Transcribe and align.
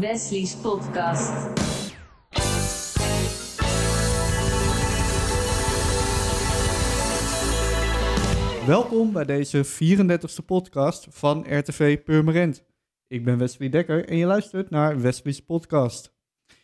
Wesley's 0.00 0.56
podcast. 0.56 1.32
Welkom 8.66 9.12
bij 9.12 9.24
deze 9.24 9.64
34e 9.64 10.44
podcast 10.46 11.06
van 11.10 11.46
RTV 11.58 12.02
Purmerend. 12.02 12.64
Ik 13.06 13.24
ben 13.24 13.38
Wesley 13.38 13.68
Dekker 13.68 14.08
en 14.08 14.16
je 14.16 14.26
luistert 14.26 14.70
naar 14.70 15.00
Wesley's 15.00 15.40
podcast. 15.40 16.12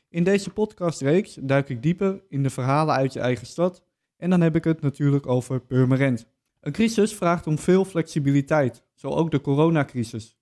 In 0.09 0.25
deze 0.25 0.51
podcastreeks 0.51 1.39
duik 1.41 1.69
ik 1.69 1.83
dieper 1.83 2.23
in 2.29 2.43
de 2.43 2.51
verhalen 2.51 2.95
uit 2.95 3.13
je 3.13 3.21
eigen 3.21 3.47
stad 3.47 3.83
en 4.17 4.31
dan 4.31 4.41
heb 4.41 4.57
ik 4.57 4.65
het 4.65 4.81
natuurlijk 4.81 5.27
over 5.27 5.61
Purmerend. 5.61 6.27
Een 6.61 6.73
crisis 6.73 7.15
vraagt 7.15 7.47
om 7.47 7.59
veel 7.59 7.85
flexibiliteit, 7.85 8.85
zo 8.95 9.09
ook 9.09 9.31
de 9.31 9.41
coronacrisis. 9.41 10.36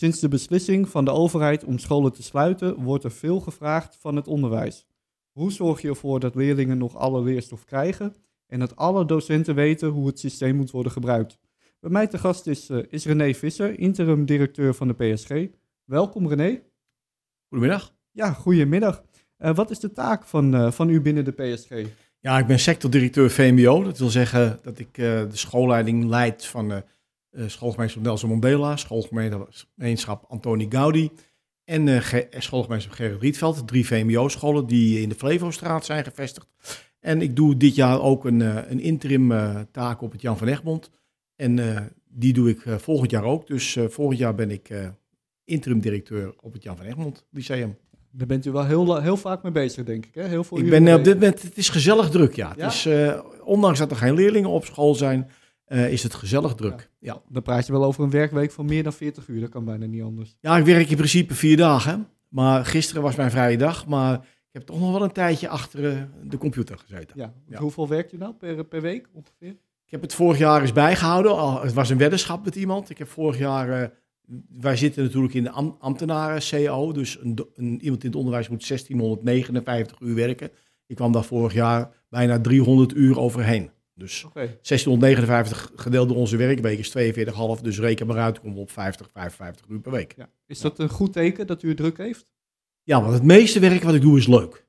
Sinds 0.00 0.20
de 0.20 0.28
beslissing 0.28 0.88
van 0.88 1.04
de 1.04 1.10
overheid 1.10 1.64
om 1.64 1.78
scholen 1.78 2.12
te 2.12 2.22
sluiten, 2.22 2.74
wordt 2.74 3.04
er 3.04 3.10
veel 3.10 3.40
gevraagd 3.40 3.96
van 4.00 4.16
het 4.16 4.26
onderwijs. 4.26 4.86
Hoe 5.30 5.52
zorg 5.52 5.82
je 5.82 5.88
ervoor 5.88 6.20
dat 6.20 6.34
leerlingen 6.34 6.78
nog 6.78 6.96
alle 6.96 7.22
leerstof 7.22 7.64
krijgen 7.64 8.14
en 8.46 8.58
dat 8.58 8.76
alle 8.76 9.04
docenten 9.04 9.54
weten 9.54 9.88
hoe 9.88 10.06
het 10.06 10.18
systeem 10.18 10.56
moet 10.56 10.70
worden 10.70 10.92
gebruikt? 10.92 11.38
Bij 11.80 11.90
mij 11.90 12.06
te 12.06 12.18
gast 12.18 12.46
is, 12.46 12.68
eh, 12.68 12.78
is 12.88 13.04
René 13.04 13.34
Visser, 13.34 13.78
interim 13.78 14.24
directeur 14.24 14.74
van 14.74 14.88
de 14.88 15.14
PSG. 15.14 15.30
Welkom 15.84 16.28
René. 16.28 16.62
Goedemiddag. 17.48 17.94
Ja, 18.10 18.32
goedemiddag. 18.32 19.02
Uh, 19.38 19.54
wat 19.54 19.70
is 19.70 19.78
de 19.78 19.92
taak 19.92 20.26
van, 20.26 20.54
uh, 20.54 20.70
van 20.70 20.88
u 20.88 21.00
binnen 21.00 21.24
de 21.24 21.32
PSG? 21.32 21.70
Ja, 22.20 22.38
ik 22.38 22.46
ben 22.46 22.58
sectordirecteur 22.58 23.30
VMBO. 23.30 23.82
Dat 23.82 23.98
wil 23.98 24.10
zeggen 24.10 24.58
dat 24.62 24.78
ik 24.78 24.98
uh, 24.98 25.04
de 25.04 25.36
schoolleiding 25.36 26.04
leid 26.04 26.46
van 26.46 26.82
de 27.30 27.48
schoolgemeenschap 27.48 28.02
Nelson 28.02 28.28
Mandela, 28.28 28.76
schoolgemeenschap 28.76 30.24
Antoni 30.28 30.66
Gaudi 30.68 31.10
en 31.64 31.86
uh, 31.86 32.02
schoolgemeenschap 32.38 32.92
Gerrit 32.92 33.20
Rietveld. 33.20 33.68
Drie 33.68 33.86
VMBO-scholen 33.86 34.66
die 34.66 35.00
in 35.00 35.08
de 35.08 35.14
Flevostraat 35.14 35.84
zijn 35.84 36.04
gevestigd. 36.04 36.48
En 37.00 37.22
ik 37.22 37.36
doe 37.36 37.56
dit 37.56 37.74
jaar 37.74 38.00
ook 38.00 38.24
een, 38.24 38.40
een 38.70 38.80
interim 38.80 39.32
taak 39.72 40.00
op 40.00 40.12
het 40.12 40.20
Jan 40.20 40.38
van 40.38 40.48
Egmond. 40.48 40.90
En 41.36 41.58
die 42.08 42.32
doe 42.32 42.48
ik 42.48 42.62
volgend 42.78 43.10
jaar 43.10 43.24
ook. 43.24 43.46
Dus 43.46 43.78
volgend 43.88 44.18
jaar 44.18 44.34
ben 44.34 44.50
ik 44.50 44.70
interim 45.44 45.80
directeur 45.80 46.34
op 46.40 46.52
het 46.52 46.62
Jan 46.62 46.76
van 46.76 46.86
Egmond 46.86 47.26
Lyceum. 47.30 47.76
Daar 48.12 48.26
bent 48.26 48.46
u 48.46 48.50
wel 48.50 48.64
heel, 48.64 49.00
heel 49.00 49.16
vaak 49.16 49.42
mee 49.42 49.52
bezig, 49.52 49.84
denk 49.84 50.06
ik. 50.06 50.14
Hè? 50.14 50.22
Heel 50.22 50.44
veel 50.44 50.58
ik 50.58 50.70
ben 50.70 50.94
op 50.94 51.04
dit 51.04 51.14
moment, 51.14 51.42
het 51.42 51.56
is 51.56 51.68
gezellig 51.68 52.10
druk, 52.10 52.34
ja. 52.34 52.54
Het 52.56 52.72
is, 52.72 52.88
ondanks 53.44 53.78
dat 53.78 53.90
er 53.90 53.96
geen 53.96 54.14
leerlingen 54.14 54.50
op 54.50 54.64
school 54.64 54.94
zijn, 54.94 55.30
uh, 55.72 55.92
is 55.92 56.02
het 56.02 56.14
gezellig 56.14 56.54
druk. 56.54 56.90
Ja. 56.98 57.12
ja. 57.12 57.22
Dan 57.28 57.42
praat 57.42 57.66
je 57.66 57.72
wel 57.72 57.84
over 57.84 58.04
een 58.04 58.10
werkweek 58.10 58.50
van 58.50 58.66
meer 58.66 58.82
dan 58.82 58.92
40 58.92 59.28
uur. 59.28 59.40
Dat 59.40 59.50
kan 59.50 59.64
bijna 59.64 59.86
niet 59.86 60.02
anders. 60.02 60.36
Ja, 60.40 60.56
ik 60.56 60.64
werk 60.64 60.90
in 60.90 60.96
principe 60.96 61.34
vier 61.34 61.56
dagen. 61.56 62.08
Maar 62.28 62.64
gisteren 62.64 63.02
was 63.02 63.16
mijn 63.16 63.30
vrije 63.30 63.56
dag. 63.56 63.86
Maar 63.86 64.14
ik 64.14 64.52
heb 64.52 64.62
toch 64.62 64.80
nog 64.80 64.92
wel 64.92 65.02
een 65.02 65.12
tijdje 65.12 65.48
achter 65.48 66.08
de 66.22 66.38
computer 66.38 66.78
gezeten. 66.78 67.18
Ja. 67.18 67.34
ja. 67.48 67.58
Hoeveel 67.58 67.88
werkt 67.88 68.12
u 68.12 68.16
nou 68.16 68.34
per, 68.34 68.64
per 68.64 68.80
week 68.80 69.08
ongeveer? 69.12 69.56
Ik 69.84 69.90
heb 69.90 70.02
het 70.02 70.14
vorig 70.14 70.38
jaar 70.38 70.60
eens 70.60 70.72
bijgehouden. 70.72 71.36
Al, 71.36 71.62
het 71.62 71.72
was 71.72 71.90
een 71.90 71.98
weddenschap 71.98 72.44
met 72.44 72.56
iemand. 72.56 72.90
Ik 72.90 72.98
heb 72.98 73.08
vorig 73.08 73.38
jaar 73.38 73.92
wij 74.48 74.76
zitten 74.76 75.02
natuurlijk 75.02 75.34
in 75.34 75.42
de 75.42 75.50
ambtenaren-CO, 75.78 76.92
dus 76.92 77.18
een, 77.20 77.38
een, 77.54 77.80
iemand 77.82 78.02
in 78.02 78.08
het 78.08 78.18
onderwijs 78.18 78.48
moet 78.48 78.68
1659 78.68 80.00
uur 80.00 80.14
werken. 80.14 80.50
Ik 80.86 80.96
kwam 80.96 81.12
daar 81.12 81.24
vorig 81.24 81.52
jaar 81.52 81.90
bijna 82.08 82.40
300 82.40 82.94
uur 82.94 83.18
overheen. 83.18 83.70
Dus 84.00 84.24
okay. 84.24 84.46
1659 84.46 85.72
gedeeld 85.76 86.08
door 86.08 86.16
onze 86.16 86.36
werkweek 86.36 86.78
is 86.78 87.14
42,5, 87.58 87.62
dus 87.62 87.78
reken 87.78 88.06
maar 88.06 88.18
uit, 88.18 88.40
komen 88.40 88.58
op 88.58 88.70
50, 88.70 89.10
55 89.12 89.66
uur 89.68 89.80
per 89.80 89.92
week. 89.92 90.14
Ja. 90.16 90.28
Is 90.46 90.60
dat 90.60 90.78
een 90.78 90.88
goed 90.88 91.12
teken 91.12 91.46
dat 91.46 91.62
u 91.62 91.68
het 91.68 91.76
druk 91.76 91.98
heeft? 91.98 92.32
Ja, 92.82 93.00
want 93.00 93.12
het 93.14 93.22
meeste 93.22 93.60
werk 93.60 93.82
wat 93.82 93.94
ik 93.94 94.00
doe 94.00 94.18
is 94.18 94.26
leuk. 94.26 94.66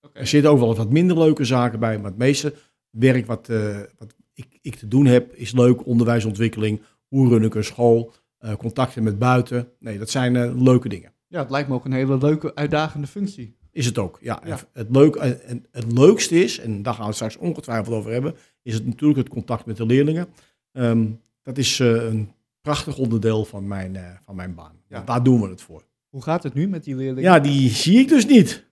Okay. 0.00 0.22
Er 0.22 0.28
zitten 0.28 0.50
ook 0.50 0.58
wel 0.58 0.74
wat 0.74 0.90
minder 0.90 1.18
leuke 1.18 1.44
zaken 1.44 1.78
bij, 1.80 1.98
maar 1.98 2.10
het 2.10 2.18
meeste 2.18 2.54
werk 2.90 3.26
wat, 3.26 3.48
uh, 3.48 3.80
wat 3.98 4.14
ik, 4.34 4.58
ik 4.62 4.74
te 4.74 4.88
doen 4.88 5.06
heb 5.06 5.34
is 5.34 5.52
leuk, 5.52 5.86
onderwijsontwikkeling, 5.86 6.82
hoe 7.08 7.28
run 7.28 7.44
ik 7.44 7.54
een 7.54 7.64
school, 7.64 8.12
uh, 8.40 8.54
contacten 8.54 9.02
met 9.02 9.18
buiten. 9.18 9.72
Nee, 9.78 9.98
dat 9.98 10.10
zijn 10.10 10.34
uh, 10.34 10.62
leuke 10.62 10.88
dingen. 10.88 11.12
Ja, 11.26 11.40
het 11.40 11.50
lijkt 11.50 11.68
me 11.68 11.74
ook 11.74 11.84
een 11.84 11.92
hele 11.92 12.18
leuke, 12.18 12.54
uitdagende 12.54 13.06
functie. 13.06 13.56
Is 13.72 13.86
het 13.86 13.98
ook, 13.98 14.18
ja. 14.22 14.42
ja. 14.44 14.58
Het, 14.72 14.86
leuk, 14.90 15.14
en 15.16 15.66
het 15.70 15.92
leukste 15.92 16.42
is, 16.42 16.58
en 16.58 16.82
daar 16.82 16.92
gaan 16.92 17.02
we 17.02 17.08
het 17.08 17.16
straks 17.16 17.36
ongetwijfeld 17.36 17.94
over 17.94 18.12
hebben, 18.12 18.34
is 18.62 18.74
het 18.74 18.86
natuurlijk 18.86 19.18
het 19.18 19.28
contact 19.28 19.66
met 19.66 19.76
de 19.76 19.86
leerlingen. 19.86 20.28
Um, 20.72 21.20
dat 21.42 21.58
is 21.58 21.78
uh, 21.78 21.88
een 21.88 22.32
prachtig 22.60 22.98
onderdeel 22.98 23.44
van 23.44 23.66
mijn, 23.66 24.20
van 24.24 24.36
mijn 24.36 24.54
baan. 24.54 24.72
Ja. 24.88 25.02
Daar 25.04 25.22
doen 25.22 25.40
we 25.40 25.48
het 25.48 25.62
voor. 25.62 25.82
Hoe 26.08 26.22
gaat 26.22 26.42
het 26.42 26.54
nu 26.54 26.68
met 26.68 26.84
die 26.84 26.94
leerlingen? 26.94 27.22
Ja, 27.22 27.40
die 27.40 27.70
zie 27.70 27.98
ik 27.98 28.08
dus 28.08 28.26
niet. 28.26 28.66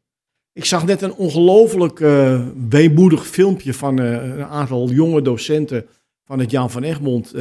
Ik 0.52 0.64
zag 0.64 0.86
net 0.86 1.02
een 1.02 1.14
ongelooflijk 1.14 2.00
uh, 2.00 2.46
weemoedig 2.68 3.26
filmpje 3.26 3.74
van 3.74 3.98
een 3.98 4.44
aantal 4.44 4.90
jonge 4.90 5.22
docenten 5.22 5.86
van 6.24 6.38
het 6.38 6.50
Jan 6.50 6.70
van 6.70 6.82
Egmond 6.82 7.34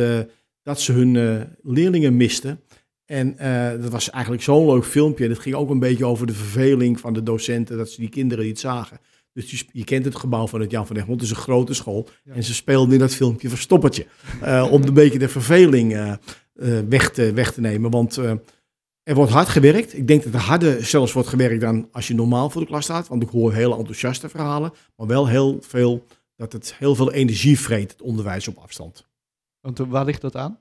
dat 0.62 0.82
ze 0.82 0.92
hun 0.92 1.48
leerlingen 1.64 2.18
misten. 2.18 2.60
En 3.06 3.36
uh, 3.42 3.82
dat 3.82 3.92
was 3.92 4.10
eigenlijk 4.10 4.44
zo'n 4.44 4.66
leuk 4.66 4.86
filmpje. 4.86 5.24
En 5.24 5.30
het 5.30 5.40
ging 5.40 5.56
ook 5.56 5.70
een 5.70 5.80
beetje 5.80 6.06
over 6.06 6.28
de 6.28 6.34
verveling 6.34 7.00
van 7.00 7.14
de 7.14 7.24
docenten, 7.24 7.78
dat 7.78 7.90
ze 7.90 8.00
die 8.00 8.10
kinderen 8.10 8.46
niet 8.46 8.60
zagen. 8.60 9.00
Dus 9.34 9.52
je, 9.52 9.66
je 9.72 9.84
kent 9.84 10.06
het 10.06 10.16
gebouw 10.16 10.48
van 10.48 10.62
het 10.62 10.72
Jan 10.72 10.88
van 10.88 10.96
Egmond, 10.96 11.22
het 11.22 11.30
is 11.30 11.36
een 11.36 11.42
grote 11.42 11.74
school. 11.74 12.08
En 12.26 12.44
ze 12.44 12.54
speelden 12.54 12.94
in 12.94 13.00
dat 13.00 13.16
filmpje 13.16 13.50
verstoppertje. 13.50 14.06
Uh, 14.44 14.68
om 14.72 14.84
een 14.84 14.94
beetje 14.94 15.20
de 15.20 15.30
verveling 15.30 16.18
weg, 16.90 17.12
te, 17.12 17.34
weg 17.34 17.54
te 17.54 17.62
nemen. 17.62 17.92
Want 17.92 18.20
er 19.04 19.16
wordt 19.16 19.32
hard 19.32 19.48
gewerkt. 19.48 19.98
Ik 19.98 20.08
denk 20.08 20.24
dat 20.24 20.34
er 20.34 20.40
harder 20.40 20.86
zelfs 20.86 21.14
wordt 21.14 21.30
gewerkt 21.30 21.62
dan 21.62 21.88
als 21.92 22.08
je 22.08 22.16
normaal 22.16 22.50
voor 22.50 22.62
de 22.62 22.68
klas 22.68 22.84
staat. 22.84 23.08
Want 23.08 23.24
ik 23.24 23.30
hoor 23.30 23.54
hele 23.54 23.78
enthousiaste 23.78 24.30
verhalen. 24.30 24.74
Maar 24.96 25.08
wel 25.08 25.28
heel 25.28 25.58
veel, 25.62 26.06
dat 26.36 26.54
het 26.54 26.76
heel 26.78 26.96
veel 26.96 27.12
energie 27.12 27.60
vreet, 27.60 27.92
het 27.92 28.02
onderwijs 28.02 28.48
op 28.48 28.58
afstand. 28.58 29.08
Want 29.62 29.78
waar 29.78 30.06
ligt 30.06 30.22
dat 30.22 30.36
aan? 30.36 30.60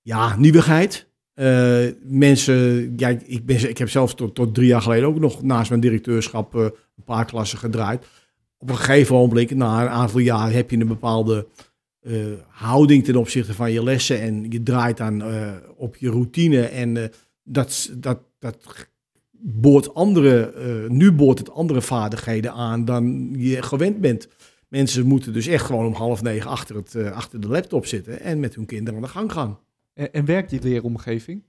Ja, 0.00 0.36
nieuwigheid. 0.36 1.09
Uh, 1.34 1.86
mensen, 2.02 2.92
ja, 2.96 3.08
ik, 3.08 3.46
ben, 3.46 3.68
ik 3.68 3.78
heb 3.78 3.88
zelf 3.88 4.14
tot, 4.14 4.34
tot 4.34 4.54
drie 4.54 4.66
jaar 4.66 4.82
geleden 4.82 5.08
ook 5.08 5.18
nog 5.18 5.42
naast 5.42 5.68
mijn 5.68 5.80
directeurschap 5.80 6.54
uh, 6.54 6.62
een 6.62 7.04
paar 7.04 7.24
klassen 7.24 7.58
gedraaid. 7.58 8.06
Op 8.58 8.70
een 8.70 8.76
gegeven 8.76 9.14
moment, 9.14 9.50
na 9.50 9.82
een 9.82 9.88
aantal 9.88 10.18
jaar, 10.18 10.52
heb 10.52 10.70
je 10.70 10.78
een 10.78 10.86
bepaalde 10.86 11.46
uh, 12.02 12.26
houding 12.48 13.04
ten 13.04 13.16
opzichte 13.16 13.54
van 13.54 13.72
je 13.72 13.82
lessen. 13.82 14.20
En 14.20 14.50
je 14.50 14.62
draait 14.62 14.96
dan 14.96 15.22
op 15.76 15.96
je 15.96 16.10
routine. 16.10 16.60
En 16.60 17.10
dat, 17.42 17.90
dat, 17.96 18.18
dat 18.38 18.88
boort 19.42 19.94
andere, 19.94 20.54
nu 20.88 21.12
boort 21.12 21.38
het 21.38 21.50
andere 21.50 21.82
vaardigheden 21.82 22.52
aan 22.52 22.84
dan 22.84 23.34
je 23.36 23.62
gewend 23.62 24.00
bent. 24.00 24.28
Mensen 24.68 25.06
moeten 25.06 25.32
dus 25.32 25.46
echt 25.46 25.64
gewoon 25.64 25.86
om 25.86 25.94
half 25.94 26.22
negen 26.22 26.50
achter, 26.50 26.76
het, 26.76 27.12
achter 27.12 27.40
de 27.40 27.48
laptop 27.48 27.86
zitten 27.86 28.20
en 28.20 28.40
met 28.40 28.54
hun 28.54 28.66
kinderen 28.66 28.94
aan 28.94 29.04
de 29.04 29.08
gang 29.08 29.32
gaan. 29.32 29.58
En, 30.12 30.24
werkt 30.24 30.50
die 30.50 30.62
leeromgeving? 30.62 31.42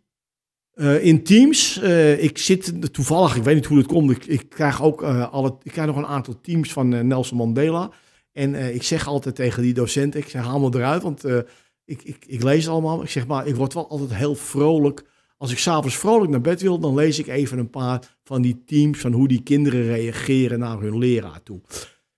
Uh, 0.73 1.05
in 1.05 1.23
Teams. 1.23 1.81
Uh, 1.83 2.23
ik 2.23 2.37
zit 2.37 2.93
toevallig, 2.93 3.35
ik 3.35 3.43
weet 3.43 3.55
niet 3.55 3.65
hoe 3.65 3.77
het 3.77 3.87
komt. 3.87 4.11
Ik, 4.11 4.25
ik 4.25 4.49
krijg 4.49 4.83
ook 4.83 5.03
alle, 5.03 5.57
ik 5.63 5.71
krijg 5.71 5.87
nog 5.87 5.97
een 5.97 6.05
aantal 6.05 6.41
teams 6.41 6.73
van 6.73 7.07
Nelson 7.07 7.37
Mandela. 7.37 7.91
En 8.31 8.73
ik 8.73 8.83
zeg 8.83 9.07
altijd 9.07 9.35
tegen 9.35 9.61
die 9.61 9.73
docenten, 9.73 10.19
ik 10.19 10.27
zeg 10.27 10.43
haal 10.43 10.59
me 10.59 10.75
eruit, 10.75 11.03
want 11.03 11.23
ik, 11.85 12.03
ik, 12.03 12.25
ik 12.27 12.43
lees 12.43 12.67
allemaal. 12.67 13.01
Ik 13.01 13.09
zeg 13.09 13.27
maar, 13.27 13.47
ik 13.47 13.55
word 13.55 13.73
wel 13.73 13.89
altijd 13.89 14.13
heel 14.13 14.35
vrolijk. 14.35 15.03
Als 15.37 15.51
ik 15.51 15.57
s'avonds 15.57 15.97
vrolijk 15.97 16.31
naar 16.31 16.41
bed 16.41 16.61
wil, 16.61 16.79
dan 16.79 16.93
lees 16.93 17.19
ik 17.19 17.27
even 17.27 17.57
een 17.57 17.69
paar 17.69 18.17
van 18.23 18.41
die 18.41 18.63
teams 18.65 18.99
van 18.99 19.11
hoe 19.11 19.27
die 19.27 19.43
kinderen 19.43 19.83
reageren 19.83 20.59
naar 20.59 20.79
hun 20.79 20.97
leraar 20.97 21.43
toe. 21.43 21.61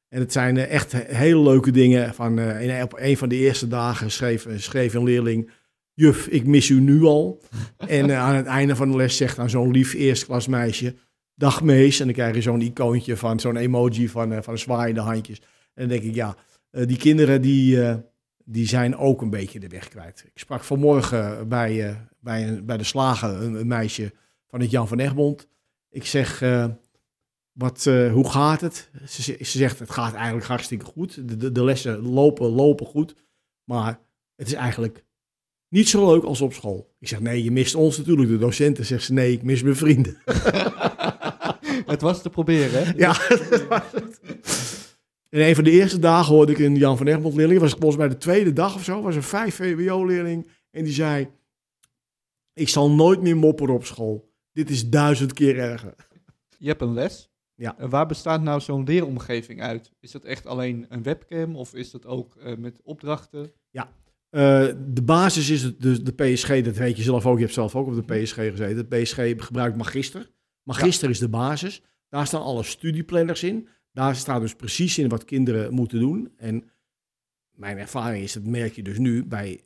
En 0.09 0.19
het 0.19 0.31
zijn 0.31 0.57
eh, 0.57 0.71
echt 0.71 0.91
hele 0.93 1.41
leuke 1.41 1.71
dingen. 1.71 2.13
Van, 2.13 2.39
uh, 2.39 2.81
op 2.83 2.93
een 2.97 3.17
van 3.17 3.29
de 3.29 3.35
eerste 3.35 3.67
dagen 3.67 4.11
schreef, 4.11 4.47
schreef 4.55 4.93
een 4.93 5.03
leerling... 5.03 5.49
Juf, 5.93 6.27
ik 6.27 6.47
mis 6.47 6.69
u 6.69 6.79
nu 6.79 7.03
al. 7.03 7.41
en 7.77 8.09
uh, 8.09 8.19
aan 8.19 8.35
het 8.35 8.45
einde 8.45 8.75
van 8.75 8.91
de 8.91 8.97
les 8.97 9.17
zegt 9.17 9.35
dan 9.35 9.49
zo'n 9.49 9.71
lief 9.71 9.93
eerstklasmeisje... 9.93 10.95
Dag 11.35 11.63
mees. 11.63 11.99
En 11.99 12.05
dan 12.05 12.15
krijg 12.15 12.35
je 12.35 12.41
zo'n 12.41 12.61
icoontje 12.61 13.17
van 13.17 13.39
zo'n 13.39 13.55
emoji 13.55 14.09
van, 14.09 14.43
van 14.43 14.57
zwaaiende 14.57 15.01
handjes. 15.01 15.39
En 15.39 15.47
dan 15.73 15.87
denk 15.87 16.03
ik, 16.03 16.15
ja, 16.15 16.35
die 16.71 16.97
kinderen 16.97 17.41
die, 17.41 17.79
die 18.45 18.67
zijn 18.67 18.97
ook 18.97 19.21
een 19.21 19.29
beetje 19.29 19.59
de 19.59 19.67
weg 19.67 19.87
kwijt. 19.87 20.23
Ik 20.25 20.39
sprak 20.39 20.63
vanmorgen 20.63 21.47
bij, 21.47 21.97
bij, 22.19 22.63
bij 22.63 22.77
de 22.77 22.83
slager 22.83 23.29
een, 23.29 23.53
een, 23.53 23.67
meisje 23.67 24.11
van 24.47 24.59
het 24.59 24.71
Jan 24.71 24.87
van 24.87 24.99
Egmond. 24.99 25.47
Ik 25.89 26.05
zeg 26.05 26.41
wat, 27.53 27.85
uh, 27.85 28.11
hoe 28.11 28.29
gaat 28.29 28.61
het? 28.61 28.89
Ze, 29.07 29.21
ze, 29.21 29.57
zegt, 29.57 29.79
het 29.79 29.89
gaat 29.89 30.13
eigenlijk 30.13 30.45
hartstikke 30.45 30.85
goed. 30.85 31.27
De, 31.27 31.37
de, 31.37 31.51
de, 31.51 31.63
lessen 31.63 32.01
lopen, 32.01 32.49
lopen 32.49 32.85
goed. 32.85 33.15
Maar 33.63 33.99
het 34.35 34.47
is 34.47 34.53
eigenlijk 34.53 35.03
niet 35.73 35.89
zo 35.89 36.11
leuk 36.11 36.23
als 36.23 36.41
op 36.41 36.53
school. 36.53 36.95
Ik 36.99 37.07
zeg, 37.07 37.19
nee, 37.19 37.43
je 37.43 37.51
mist 37.51 37.75
ons 37.75 37.97
natuurlijk. 37.97 38.29
De 38.29 38.37
docenten 38.37 38.85
zegt 38.85 39.03
ze, 39.03 39.13
nee, 39.13 39.31
ik 39.31 39.43
mis 39.43 39.63
mijn 39.63 39.75
vrienden. 39.75 40.17
het 41.93 42.01
was 42.01 42.21
te 42.21 42.29
proberen, 42.29 42.85
hè? 42.85 42.91
Ja, 42.95 43.13
dat 43.49 43.67
was 43.67 43.91
het. 43.91 44.19
En 45.29 45.41
een 45.41 45.55
van 45.55 45.63
de 45.63 45.71
eerste 45.71 45.99
dagen 45.99 46.33
hoorde 46.33 46.51
ik 46.51 46.59
een 46.59 46.75
Jan 46.75 46.97
van 46.97 47.07
Egmond 47.07 47.35
leerling. 47.35 47.59
was 47.59 47.71
volgens 47.71 47.97
mij 47.97 48.07
de 48.07 48.17
tweede 48.17 48.53
dag 48.53 48.75
of 48.75 48.83
zo. 48.83 49.01
was 49.01 49.15
een 49.15 49.23
vijf 49.23 49.55
VWO-leerling. 49.55 50.47
En 50.71 50.83
die 50.83 50.93
zei, 50.93 51.27
ik 52.53 52.69
zal 52.69 52.91
nooit 52.91 53.21
meer 53.21 53.37
mopperen 53.37 53.75
op 53.75 53.85
school. 53.85 54.31
dit 54.51 54.69
is 54.69 54.89
duizend 54.89 55.33
keer 55.33 55.59
erger. 55.59 55.95
Je 56.57 56.67
hebt 56.67 56.81
een 56.81 56.93
les. 56.93 57.29
Ja. 57.55 57.77
En 57.77 57.89
waar 57.89 58.05
bestaat 58.05 58.41
nou 58.41 58.61
zo'n 58.61 58.83
leeromgeving 58.83 59.61
uit? 59.61 59.91
Is 59.99 60.11
dat 60.11 60.23
echt 60.23 60.45
alleen 60.45 60.85
een 60.89 61.03
webcam 61.03 61.55
of 61.55 61.73
is 61.73 61.91
dat 61.91 62.05
ook 62.05 62.35
eh, 62.35 62.57
met 62.57 62.79
opdrachten? 62.83 63.53
Eh, 64.33 64.67
de 64.87 65.01
basis 65.01 65.49
is 65.49 65.63
het, 65.63 65.81
dus 65.81 66.03
de 66.03 66.11
PSG, 66.11 66.61
dat 66.61 66.75
weet 66.75 66.97
je 66.97 67.03
zelf 67.03 67.25
ook, 67.25 67.35
je 67.35 67.41
hebt 67.41 67.53
zelf 67.53 67.75
ook 67.75 67.87
op 67.87 68.07
de 68.07 68.21
PSG 68.21 68.35
gezeten. 68.35 68.89
De 68.89 69.01
PSG 69.01 69.45
gebruikt 69.45 69.77
Magister. 69.77 70.31
Magister 70.63 71.09
is 71.09 71.19
de 71.19 71.29
basis. 71.29 71.81
Daar 72.09 72.27
staan 72.27 72.41
alle 72.41 72.63
studieplanners 72.63 73.43
in. 73.43 73.67
Daar 73.91 74.15
staat 74.15 74.41
dus 74.41 74.55
precies 74.55 74.97
in 74.97 75.09
wat 75.09 75.25
kinderen 75.25 75.73
moeten 75.73 75.99
doen. 75.99 76.31
En 76.37 76.71
mijn 77.51 77.77
ervaring 77.77 78.23
is, 78.23 78.33
dat 78.33 78.43
merk 78.43 78.75
je 78.75 78.83
dus 78.83 78.97
nu, 78.97 79.25
bij 79.25 79.61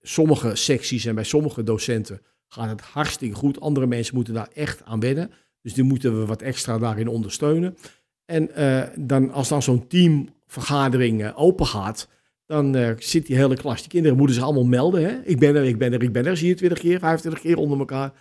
sommige 0.00 0.54
secties 0.54 1.04
en 1.04 1.14
bij 1.14 1.24
sommige 1.24 1.62
docenten 1.62 2.20
gaat 2.48 2.68
het 2.68 2.80
hartstikke 2.80 3.36
goed. 3.36 3.60
Andere 3.60 3.86
mensen 3.86 4.14
moeten 4.14 4.34
daar 4.34 4.50
echt 4.54 4.84
aan 4.84 5.00
wennen. 5.00 5.30
Dus 5.62 5.74
die 5.74 5.84
moeten 5.84 6.20
we 6.20 6.26
wat 6.26 6.42
extra 6.42 6.78
daarin 6.78 7.08
ondersteunen. 7.08 7.76
En 8.24 8.54
eh, 8.54 8.82
dan, 8.98 9.30
als 9.30 9.48
dan 9.48 9.62
zo'n 9.62 9.86
teamvergadering 9.86 11.22
eh, 11.22 11.40
open 11.40 11.66
gaat, 11.66 12.08
dan 12.46 12.74
eh, 12.76 12.90
zit 12.98 13.26
die 13.26 13.36
hele 13.36 13.56
klas. 13.56 13.80
Die 13.80 13.88
kinderen 13.88 14.16
moeten 14.16 14.34
zich 14.34 14.44
allemaal 14.44 14.64
melden. 14.64 15.02
Hè? 15.02 15.22
Ik 15.24 15.38
ben 15.38 15.56
er, 15.56 15.64
ik 15.64 15.78
ben 15.78 15.92
er, 15.92 16.02
ik 16.02 16.12
ben 16.12 16.26
er. 16.26 16.36
Zie 16.36 16.48
je 16.48 16.54
20 16.54 16.78
keer, 16.78 16.98
25 16.98 17.40
keer 17.42 17.56
onder 17.56 17.78
elkaar. 17.78 18.12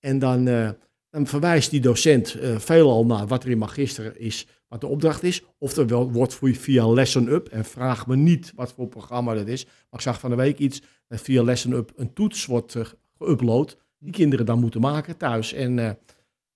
En 0.00 0.18
dan, 0.18 0.48
eh, 0.48 0.70
dan 1.10 1.26
verwijst 1.26 1.70
die 1.70 1.80
docent 1.80 2.34
eh, 2.34 2.58
veelal 2.58 3.06
naar 3.06 3.26
wat 3.26 3.44
er 3.44 3.50
in 3.50 3.58
magister 3.58 4.20
is, 4.20 4.46
wat 4.68 4.80
de 4.80 4.86
opdracht 4.86 5.22
is. 5.22 5.42
Oftewel 5.58 6.12
wordt 6.12 6.34
voor- 6.34 6.54
via 6.54 6.88
Lesson 6.88 7.28
Up. 7.28 7.48
En 7.48 7.64
vraag 7.64 8.06
me 8.06 8.16
niet 8.16 8.52
wat 8.54 8.72
voor 8.72 8.88
programma 8.88 9.34
dat 9.34 9.46
is. 9.46 9.64
Maar 9.64 9.74
ik 9.90 10.00
zag 10.00 10.20
van 10.20 10.30
de 10.30 10.36
week 10.36 10.58
iets 10.58 10.82
dat 11.08 11.20
via 11.20 11.42
Lesson 11.42 11.72
Up 11.72 11.92
een 11.96 12.12
toets 12.12 12.46
wordt 12.46 12.76
geüpload. 13.18 13.76
Die 13.98 14.12
kinderen 14.12 14.46
dan 14.46 14.60
moeten 14.60 14.80
maken 14.80 15.16
thuis. 15.16 15.52
En 15.52 15.98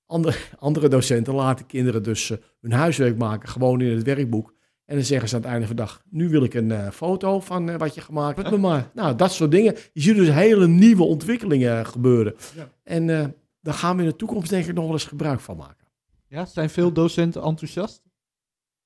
andere, 0.06 0.36
andere 0.58 0.88
docenten 0.88 1.34
laten 1.34 1.66
kinderen 1.66 2.02
dus 2.02 2.32
hun 2.60 2.72
huiswerk 2.72 3.16
maken, 3.16 3.48
gewoon 3.48 3.80
in 3.80 3.96
het 3.96 4.02
werkboek. 4.02 4.54
En 4.92 4.98
dan 4.98 5.06
zeggen 5.06 5.28
ze 5.28 5.34
aan 5.36 5.42
het 5.42 5.50
einde 5.50 5.66
van 5.66 5.76
de 5.76 5.82
dag, 5.82 6.02
nu 6.10 6.28
wil 6.28 6.42
ik 6.42 6.54
een 6.54 6.70
eh, 6.70 6.90
foto 6.90 7.40
van 7.40 7.68
eh, 7.68 7.76
wat 7.76 7.94
je 7.94 8.00
gemaakt 8.00 8.36
hebt. 8.36 8.56
Maar, 8.56 8.90
nou, 8.94 9.16
dat 9.16 9.32
soort 9.32 9.50
dingen. 9.50 9.76
Je 9.92 10.00
ziet 10.00 10.16
dus 10.16 10.30
hele 10.30 10.66
nieuwe 10.66 11.02
ontwikkelingen 11.02 11.86
gebeuren. 11.86 12.34
Ja. 12.56 12.68
En 12.84 13.10
eh, 13.10 13.26
daar 13.60 13.74
gaan 13.74 13.96
we 13.96 14.02
in 14.02 14.08
de 14.08 14.16
toekomst 14.16 14.50
denk 14.50 14.66
ik 14.66 14.74
nog 14.74 14.84
wel 14.84 14.92
eens 14.92 15.04
gebruik 15.04 15.40
van 15.40 15.56
maken. 15.56 15.86
Ja, 16.28 16.44
zijn 16.44 16.70
veel 16.70 16.92
docenten 16.92 17.42
enthousiast? 17.42 18.02
Er 18.04 18.10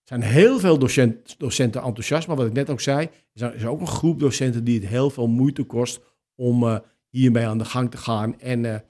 zijn 0.04 0.22
heel 0.22 0.58
veel 0.58 0.78
docent, 0.78 1.38
docenten 1.38 1.82
enthousiast, 1.82 2.26
maar 2.26 2.36
wat 2.36 2.46
ik 2.46 2.52
net 2.52 2.70
ook 2.70 2.80
zei, 2.80 3.08
er 3.32 3.54
is 3.54 3.66
ook 3.66 3.80
een 3.80 3.86
groep 3.86 4.20
docenten 4.20 4.64
die 4.64 4.80
het 4.80 4.88
heel 4.88 5.10
veel 5.10 5.28
moeite 5.28 5.62
kost 5.62 6.00
om 6.34 6.82
hiermee 7.08 7.46
aan 7.46 7.58
de 7.58 7.64
gang 7.64 7.90
te 7.90 7.96
gaan. 7.96 8.40
En, 8.40 8.84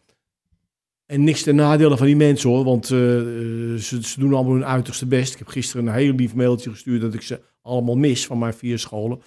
en 1.06 1.24
niks 1.24 1.42
ten 1.42 1.54
nadele 1.56 1.96
van 1.96 2.06
die 2.06 2.16
mensen 2.16 2.50
hoor, 2.50 2.64
want 2.64 2.84
eh, 2.84 2.90
ze, 2.90 3.98
ze 4.02 4.14
doen 4.20 4.34
allemaal 4.34 4.52
hun 4.52 4.64
uiterste 4.64 5.06
best. 5.06 5.32
Ik 5.32 5.38
heb 5.38 5.48
gisteren 5.48 5.86
een 5.86 5.94
heel 5.94 6.12
lief 6.12 6.34
mailtje 6.34 6.70
gestuurd 6.70 7.00
dat 7.00 7.14
ik 7.14 7.22
ze 7.22 7.40
allemaal 7.62 7.96
mis 7.96 8.26
van 8.26 8.38
mijn 8.38 8.54
vier 8.54 8.78
scholen. 8.78 9.20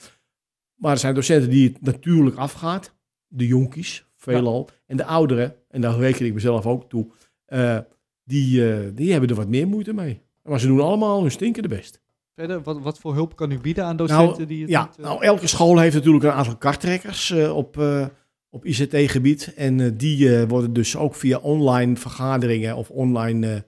Maar 0.76 0.92
er 0.92 0.98
zijn 0.98 1.14
docenten 1.16 1.50
die 1.50 1.68
het 1.68 1.82
natuurlijk 1.82 2.36
afgaat, 2.36 2.96
de 3.28 3.48
jonkies 3.48 4.06
veelal, 4.16 4.70
en 4.86 4.98
de 4.98 5.06
ouderen, 5.06 5.56
en 5.70 5.82
daar 5.82 5.98
reken 5.98 6.26
ik 6.26 6.34
mezelf 6.34 6.66
ook 6.66 6.90
toe, 6.90 7.08
eh, 7.46 7.78
die, 8.24 8.74
eh, 8.74 8.80
die 8.94 9.12
hebben 9.12 9.30
er 9.30 9.36
wat 9.36 9.48
meer 9.48 9.68
moeite 9.68 9.94
mee. 9.94 10.22
Maar 10.44 10.60
ze 10.60 10.68
doen 10.68 10.82
allemaal 10.82 11.22
hun 11.22 11.32
stinkende 11.32 11.68
best. 11.68 12.02
Verder, 12.36 12.62
wat, 12.62 12.80
wat 12.82 13.00
voor 13.00 13.14
hulp 13.14 13.36
kan 13.36 13.52
u 13.52 13.60
bieden 13.60 13.86
aan 13.86 13.96
docenten 13.96 14.26
Nou, 14.38 14.46
die 14.46 14.62
het 14.62 14.70
Ja, 14.70 14.82
niet... 14.84 14.98
eh, 14.98 15.04
nou, 15.04 15.24
elke 15.24 15.48
school 15.48 15.80
heeft 15.80 15.96
natuurlijk 15.96 16.24
een 16.24 16.32
aantal 16.32 16.58
karttrekkers 16.58 17.32
eh, 17.32 17.56
op, 17.56 17.78
eh, 17.78 18.06
op 18.50 18.66
ICT-gebied. 18.66 19.54
En 19.54 19.80
eh, 19.80 19.92
die 19.94 20.36
eh, 20.36 20.50
worden 20.50 20.74
dus 20.74 20.96
ook 20.96 21.16
via 21.16 21.38
online 21.38 21.96
vergaderingen 21.96 22.76
of 22.76 22.90
online 22.90 23.54
eh, 23.54 23.62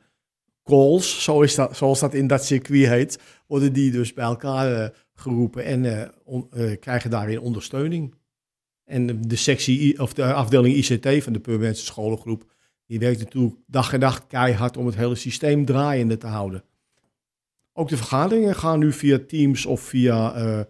calls, 0.64 1.24
zo 1.24 1.42
is 1.42 1.56
dat, 1.56 1.78
zoals 1.78 2.00
dat 2.00 2.14
in 2.14 2.28
dat 2.28 2.46
circuit 2.46 2.88
heet, 2.88 3.20
worden 3.48 3.74
die 3.74 3.92
dus 3.92 4.14
bij 4.14 4.26
elkaar 4.26 4.94
geroepen 5.14 5.64
en 5.64 6.12
krijgen 6.80 7.10
daarin 7.10 7.40
ondersteuning. 7.40 8.16
En 8.86 9.22
de 9.22 9.36
sectie, 9.36 10.02
of 10.02 10.14
de 10.14 10.34
afdeling 10.34 10.76
ICT 10.76 11.24
van 11.24 11.34
de 11.34 11.40
Purmerendse 11.40 11.86
scholengroep, 11.86 12.46
die 12.86 13.00
werkt 13.00 13.20
natuurlijk 13.20 13.56
dag 13.68 13.94
en 13.94 14.00
nacht 14.00 14.28
keihard 14.28 14.78
om 14.78 14.86
het 14.86 14.96
hele 14.96 15.16
systeem 15.16 15.66
draaiende 15.66 16.18
te 16.18 16.28
houden. 16.28 16.64
Ook 17.74 17.90
de 17.90 17.98
vergaderingen 17.98 18.56
gaan 18.56 18.80
nu 18.80 18.94
via 18.94 19.20
Teams 19.28 19.66
of 19.66 19.82
via 19.82 20.36
een, 20.36 20.66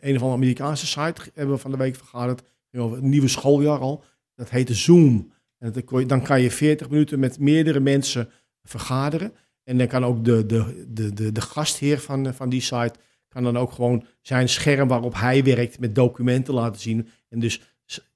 een 0.00 0.16
of 0.16 0.22
andere 0.22 0.32
Amerikaanse 0.32 0.86
site. 0.86 1.30
Hebben 1.34 1.54
we 1.54 1.60
van 1.60 1.70
de 1.70 1.76
week 1.76 1.96
vergaderd. 1.96 2.42
Het 2.72 3.02
nieuwe 3.02 3.28
schooljaar 3.28 3.78
al. 3.78 4.04
Dat 4.34 4.50
heette 4.50 4.74
Zoom. 4.74 5.32
En 5.58 5.72
dan 6.06 6.22
kan 6.22 6.40
je 6.40 6.50
40 6.50 6.90
minuten 6.90 7.18
met 7.18 7.38
meerdere 7.38 7.80
mensen 7.80 8.28
vergaderen. 8.62 9.32
En 9.64 9.78
dan 9.78 9.86
kan 9.86 10.04
ook 10.04 10.24
de, 10.24 10.46
de, 10.46 10.86
de, 10.88 11.12
de, 11.12 11.32
de 11.32 11.40
gastheer 11.40 12.00
van, 12.00 12.34
van 12.34 12.48
die 12.48 12.60
site 12.60 12.94
kan 13.28 13.42
dan 13.42 13.56
ook 13.56 13.72
gewoon 13.72 14.06
zijn 14.20 14.48
scherm 14.48 14.88
waarop 14.88 15.14
hij 15.14 15.44
werkt 15.44 15.80
met 15.80 15.94
documenten 15.94 16.54
laten 16.54 16.80
zien. 16.80 17.08
En 17.28 17.40
dus 17.40 17.60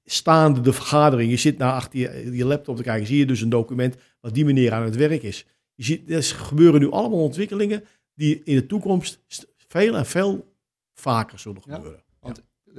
staande 0.05 0.61
de 0.61 0.73
vergadering, 0.73 1.31
je 1.31 1.37
zit 1.37 1.59
naar 1.59 1.73
achter 1.73 1.99
je, 1.99 2.31
je 2.37 2.45
laptop 2.45 2.77
te 2.77 2.83
kijken, 2.83 3.07
zie 3.07 3.19
je 3.19 3.27
dus 3.27 3.41
een 3.41 3.49
document 3.49 3.97
wat 4.21 4.35
die 4.35 4.45
meneer 4.45 4.73
aan 4.73 4.83
het 4.85 4.97
werk 4.97 5.23
is. 5.23 5.47
Je 5.75 5.85
ziet, 5.85 6.11
er 6.11 6.23
gebeuren 6.23 6.81
nu 6.81 6.91
allemaal 6.91 7.23
ontwikkelingen 7.23 7.85
die 8.15 8.41
in 8.45 8.55
de 8.55 8.67
toekomst 8.67 9.25
st- 9.27 9.47
veel 9.57 9.97
en 9.97 10.07
veel 10.07 10.55
vaker 10.95 11.39
zullen 11.39 11.63
Ja. 11.67 11.83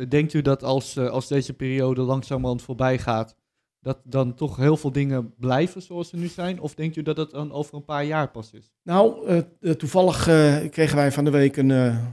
Denkt 0.08 0.34
u 0.34 0.42
dat 0.42 0.64
als, 0.64 0.96
eh, 0.96 1.10
als 1.10 1.28
deze 1.28 1.54
periode 1.54 2.02
langzamerhand 2.02 2.62
voorbij 2.62 2.98
gaat, 2.98 3.36
dat 3.80 4.00
dan 4.04 4.34
toch 4.34 4.56
heel 4.56 4.78
veel 4.78 4.92
dingen 4.92 5.34
blijven 5.38 5.82
zoals 5.82 6.10
ze 6.10 6.16
nu 6.16 6.28
zijn? 6.28 6.60
Of 6.60 6.76
denkt 6.76 6.96
u 6.96 7.02
dat 7.02 7.18
het 7.18 7.32
dan 7.32 7.52
over 7.52 7.76
een 7.76 7.86
paar 7.86 8.06
jaar 8.06 8.32
pas 8.32 8.52
is? 8.54 8.72
Nou, 8.84 9.28
eh, 9.28 9.38
eh, 9.38 9.72
toevallig 9.72 10.24
kregen 10.70 10.96
wij 10.96 11.12
van 11.12 11.24
de 11.24 11.32
week 11.32 11.58
een, 11.58 11.68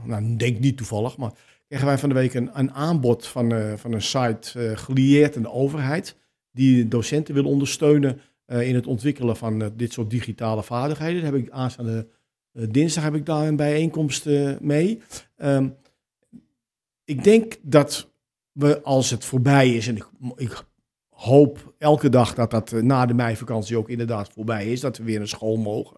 nou, 0.05 0.35
denk 0.35 0.59
niet 0.59 0.77
toevallig, 0.77 1.17
maar 1.17 1.31
kregen 1.67 1.85
wij 1.85 1.97
van 1.97 2.09
de 2.09 2.15
week 2.15 2.33
een, 2.33 2.49
een 2.53 2.73
aanbod 2.73 3.27
van, 3.27 3.77
van 3.77 3.93
een 3.93 4.01
site 4.01 4.73
gelieerd 4.75 5.35
aan 5.35 5.41
de 5.41 5.51
overheid, 5.51 6.17
die 6.51 6.87
docenten 6.87 7.33
wil 7.33 7.45
ondersteunen 7.45 8.21
in 8.47 8.75
het 8.75 8.87
ontwikkelen 8.87 9.35
van 9.35 9.71
dit 9.75 9.93
soort 9.93 10.09
digitale 10.09 10.63
vaardigheden. 10.63 11.21
Daar 11.21 11.31
heb 11.31 11.41
ik 11.41 11.49
aanstaande 11.49 12.07
dinsdag 12.51 13.03
heb 13.03 13.15
ik 13.15 13.25
daar 13.25 13.47
een 13.47 13.55
bijeenkomst 13.55 14.25
mee. 14.59 15.01
Ehm, 15.35 15.67
ik 17.05 17.23
denk 17.23 17.57
dat 17.61 18.09
we, 18.51 18.81
als 18.81 19.09
het 19.09 19.25
voorbij 19.25 19.73
is, 19.73 19.87
en 19.87 19.97
ik, 20.35 20.65
hoop 21.09 21.73
elke 21.77 22.09
dag 22.09 22.33
dat 22.33 22.51
dat 22.51 22.71
eh, 22.71 22.81
na 22.81 23.05
de 23.05 23.13
meivakantie 23.13 23.77
ook 23.77 23.89
inderdaad 23.89 24.29
voorbij 24.33 24.71
is, 24.71 24.79
dat 24.79 24.97
we 24.97 25.03
weer 25.03 25.17
naar 25.17 25.27
school 25.27 25.57
mogen 25.57 25.97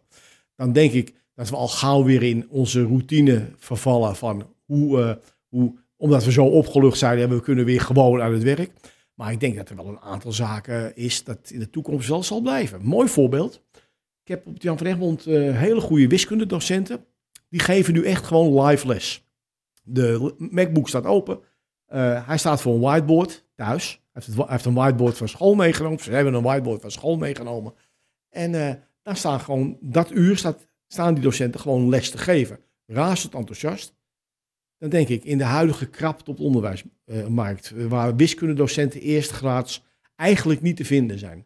dan 0.57 0.71
denk 0.71 0.91
ik 0.91 1.13
dat 1.35 1.49
we 1.49 1.55
al 1.55 1.67
gauw 1.67 2.03
weer 2.03 2.23
in 2.23 2.45
onze 2.49 2.83
routine 2.83 3.49
vervallen 3.57 4.15
van 4.15 4.53
hoe, 4.65 5.01
eh, 5.01 5.15
hoe 5.47 5.73
omdat 5.97 6.23
we 6.23 6.31
zo 6.31 6.45
opgelucht 6.45 6.97
zijn 6.97 7.19
en 7.19 7.29
we 7.29 7.41
kunnen 7.41 7.65
weer 7.65 7.81
gewoon 7.81 8.21
aan 8.21 8.33
het 8.33 8.43
werk. 8.43 8.71
Maar 9.13 9.31
ik 9.31 9.39
denk 9.39 9.55
dat 9.55 9.69
er 9.69 9.75
wel 9.75 9.87
een 9.87 9.99
aantal 9.99 10.31
zaken 10.31 10.95
is 10.95 11.23
dat 11.23 11.49
in 11.49 11.59
de 11.59 11.69
toekomst 11.69 12.07
wel 12.07 12.23
zal 12.23 12.41
blijven. 12.41 12.85
Mooi 12.85 13.07
voorbeeld. 13.07 13.61
Ik 14.23 14.27
heb 14.27 14.47
op 14.47 14.61
Jan 14.61 14.77
van 14.77 14.87
Egmond 14.87 15.25
eh, 15.25 15.57
hele 15.57 15.81
goede 15.81 16.07
wiskundedocenten. 16.07 17.05
Die 17.49 17.59
geven 17.59 17.93
nu 17.93 18.03
echt 18.03 18.25
gewoon 18.25 18.65
live 18.65 18.87
les. 18.87 19.26
De 19.89 20.35
MacBook 20.37 20.87
staat 20.87 21.05
open. 21.05 21.39
Eh, 21.87 22.27
hij 22.27 22.37
staat 22.37 22.61
voor 22.61 22.73
een 22.73 22.79
whiteboard 22.79 23.45
thuis. 23.55 23.89
Hij 23.91 24.21
heeft, 24.25 24.37
het, 24.37 24.49
heeft 24.49 24.65
een 24.65 24.73
whiteboard 24.73 25.17
van 25.17 25.27
school 25.27 25.55
meegenomen. 25.55 25.99
Ze 25.99 26.11
hebben 26.11 26.33
een 26.33 26.43
whiteboard 26.43 26.81
van 26.81 26.91
school 26.91 27.17
meegenomen. 27.17 27.73
En 28.29 28.67
eh, 28.67 28.73
daar 29.01 29.17
staan 29.17 29.39
gewoon, 29.39 29.77
dat 29.81 30.11
uur 30.11 30.37
staat, 30.37 30.67
staan 30.87 31.13
die 31.13 31.23
docenten 31.23 31.59
gewoon 31.59 31.89
les 31.89 32.09
te 32.09 32.17
geven. 32.17 32.59
Razend 32.85 33.33
enthousiast. 33.33 33.95
Dan 34.77 34.89
denk 34.89 35.07
ik, 35.07 35.23
in 35.23 35.37
de 35.37 35.43
huidige 35.43 35.85
krapte 35.85 36.31
op 36.31 36.37
de 36.37 36.43
onderwijsmarkt, 36.43 37.71
eh, 37.71 37.85
waar 37.85 38.15
wiskundedocenten 38.15 39.01
eerste 39.01 39.33
graads 39.33 39.83
eigenlijk 40.15 40.61
niet 40.61 40.77
te 40.77 40.85
vinden 40.85 41.19
zijn. 41.19 41.45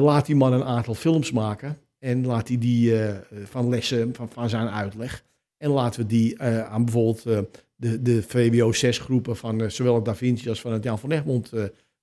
laat 0.00 0.26
die 0.26 0.36
man 0.36 0.52
een 0.52 0.64
aantal 0.64 0.94
films 0.94 1.32
maken 1.32 1.78
en 1.98 2.26
laat 2.26 2.48
hij 2.48 2.58
die 2.58 3.00
van 3.44 3.68
lessen, 3.68 4.14
van, 4.14 4.28
van 4.28 4.48
zijn 4.48 4.68
uitleg. 4.68 5.24
En 5.56 5.70
laten 5.70 6.00
we 6.00 6.06
die 6.06 6.36
eh, 6.36 6.68
aan 6.68 6.84
bijvoorbeeld 6.84 7.26
eh, 7.26 7.38
de, 7.76 8.02
de 8.02 8.22
VWO 8.22 8.72
6 8.72 8.98
groepen 8.98 9.36
van 9.36 9.60
eh, 9.60 9.68
zowel 9.68 9.94
het 9.94 10.04
Da 10.04 10.14
Vinci 10.14 10.48
als 10.48 10.60
van 10.60 10.72
het 10.72 10.84
Jan 10.84 10.98
van 10.98 11.10
Egmond 11.10 11.52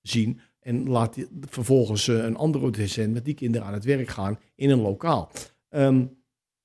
zien. 0.01 0.39
En 0.59 0.89
laat 0.89 1.13
die, 1.13 1.27
vervolgens 1.49 2.07
een 2.07 2.35
andere 2.35 2.71
docent 2.71 3.13
met 3.13 3.25
die 3.25 3.33
kinderen 3.33 3.67
aan 3.67 3.73
het 3.73 3.83
werk 3.83 4.07
gaan 4.07 4.39
in 4.55 4.69
een 4.69 4.81
lokaal. 4.81 5.31
Ehm, 5.69 6.05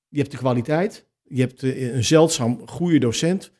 je 0.09 0.19
hebt 0.19 0.31
de 0.31 0.37
kwaliteit, 0.37 1.07
je 1.23 1.41
hebt 1.41 1.63
een 1.63 2.05
zeldzaam 2.05 2.69
goede 2.69 2.99
docent. 2.99 3.53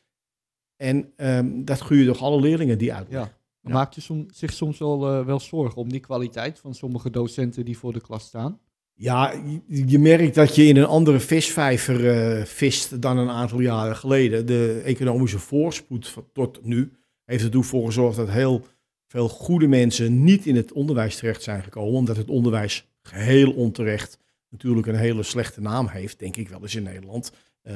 En 0.75 1.13
ehm, 1.15 1.63
dat 1.63 1.85
je 1.89 2.05
toch 2.05 2.21
alle 2.21 2.41
leerlingen 2.41 2.77
die 2.77 2.93
uitleggen. 2.93 3.29
Ja. 3.29 3.37
Ja. 3.61 3.73
Maakt 3.73 3.97
u 3.97 4.01
som- 4.01 4.27
zich 4.31 4.53
soms 4.53 4.77
wel, 4.79 5.25
wel 5.25 5.39
zorgen 5.39 5.81
om 5.81 5.89
die 5.89 5.99
kwaliteit 5.99 6.59
van 6.59 6.73
sommige 6.73 7.09
docenten 7.09 7.65
die 7.65 7.77
voor 7.77 7.93
de 7.93 8.01
klas 8.01 8.25
staan? 8.25 8.59
Ja, 9.01 9.33
je, 9.67 9.99
merkt 9.99 10.35
dat 10.35 10.55
je 10.55 10.63
in 10.63 10.77
een 10.77 10.85
andere 10.85 11.19
visvijver 11.19 12.09
eh 12.09 12.45
vist 12.45 13.01
dan 13.01 13.17
een 13.17 13.29
aantal 13.29 13.59
jaren 13.59 13.95
geleden. 13.95 14.45
De 14.45 14.81
economische 14.85 15.39
voorspoed 15.39 16.15
tot 16.33 16.65
nu 16.65 16.91
heeft 17.25 17.43
ertoe 17.43 17.63
voor 17.63 17.85
gezorgd 17.85 18.17
dat 18.17 18.29
heel 18.29 18.65
veel 19.07 19.29
goede 19.29 19.67
mensen 19.67 20.23
niet 20.23 20.45
in 20.45 20.55
het 20.55 20.71
onderwijs 20.71 21.15
terecht 21.15 21.43
zijn 21.43 21.63
gekomen, 21.63 21.93
omdat 21.93 22.17
het 22.17 22.29
onderwijs 22.29 22.87
geheel 23.01 23.51
onterecht 23.51 24.19
natuurlijk 24.49 24.87
een 24.87 24.95
hele 24.95 25.23
slechte 25.23 25.61
naam 25.61 25.87
heeft, 25.87 26.19
denk 26.19 26.35
ik 26.35 26.49
wel 26.49 26.61
eens 26.61 26.75
in 26.75 26.83
Nederland. 26.83 27.31
Uh, 27.63 27.75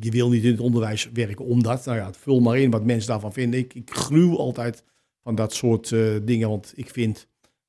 je 0.00 0.10
wil 0.10 0.30
niet 0.30 0.44
in 0.44 0.50
het 0.50 0.60
onderwijs 0.60 1.10
werken 1.12 1.44
omdat. 1.44 1.84
Nou 1.84 1.98
ja, 1.98 2.12
vul 2.12 2.40
maar 2.40 2.58
in 2.58 2.70
wat 2.70 2.84
mensen 2.84 3.10
daarvan 3.10 3.32
vinden. 3.32 3.60
Ik, 3.60 3.74
ik 3.74 3.90
gruw 3.90 4.36
altijd 4.36 4.84
van 5.22 5.34
dat 5.34 5.54
soort 5.54 5.90
uh, 5.90 6.16
dingen, 6.22 6.48
want 6.48 6.72
ik 6.76 6.90
vind, 6.90 7.26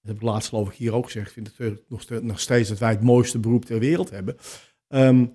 dat 0.07 0.15
heb 0.15 0.25
ik 0.25 0.33
laatst 0.33 0.49
geloof 0.49 0.69
ik 0.69 0.75
hier 0.75 0.93
ook 0.93 1.05
gezegd, 1.05 1.31
vind 1.31 1.53
het 1.57 1.89
nog, 1.89 2.09
nog 2.21 2.39
steeds 2.39 2.69
dat 2.69 2.77
wij 2.77 2.89
het 2.89 3.01
mooiste 3.01 3.39
beroep 3.39 3.65
ter 3.65 3.79
wereld 3.79 4.09
hebben. 4.09 4.37
Um, 4.87 5.33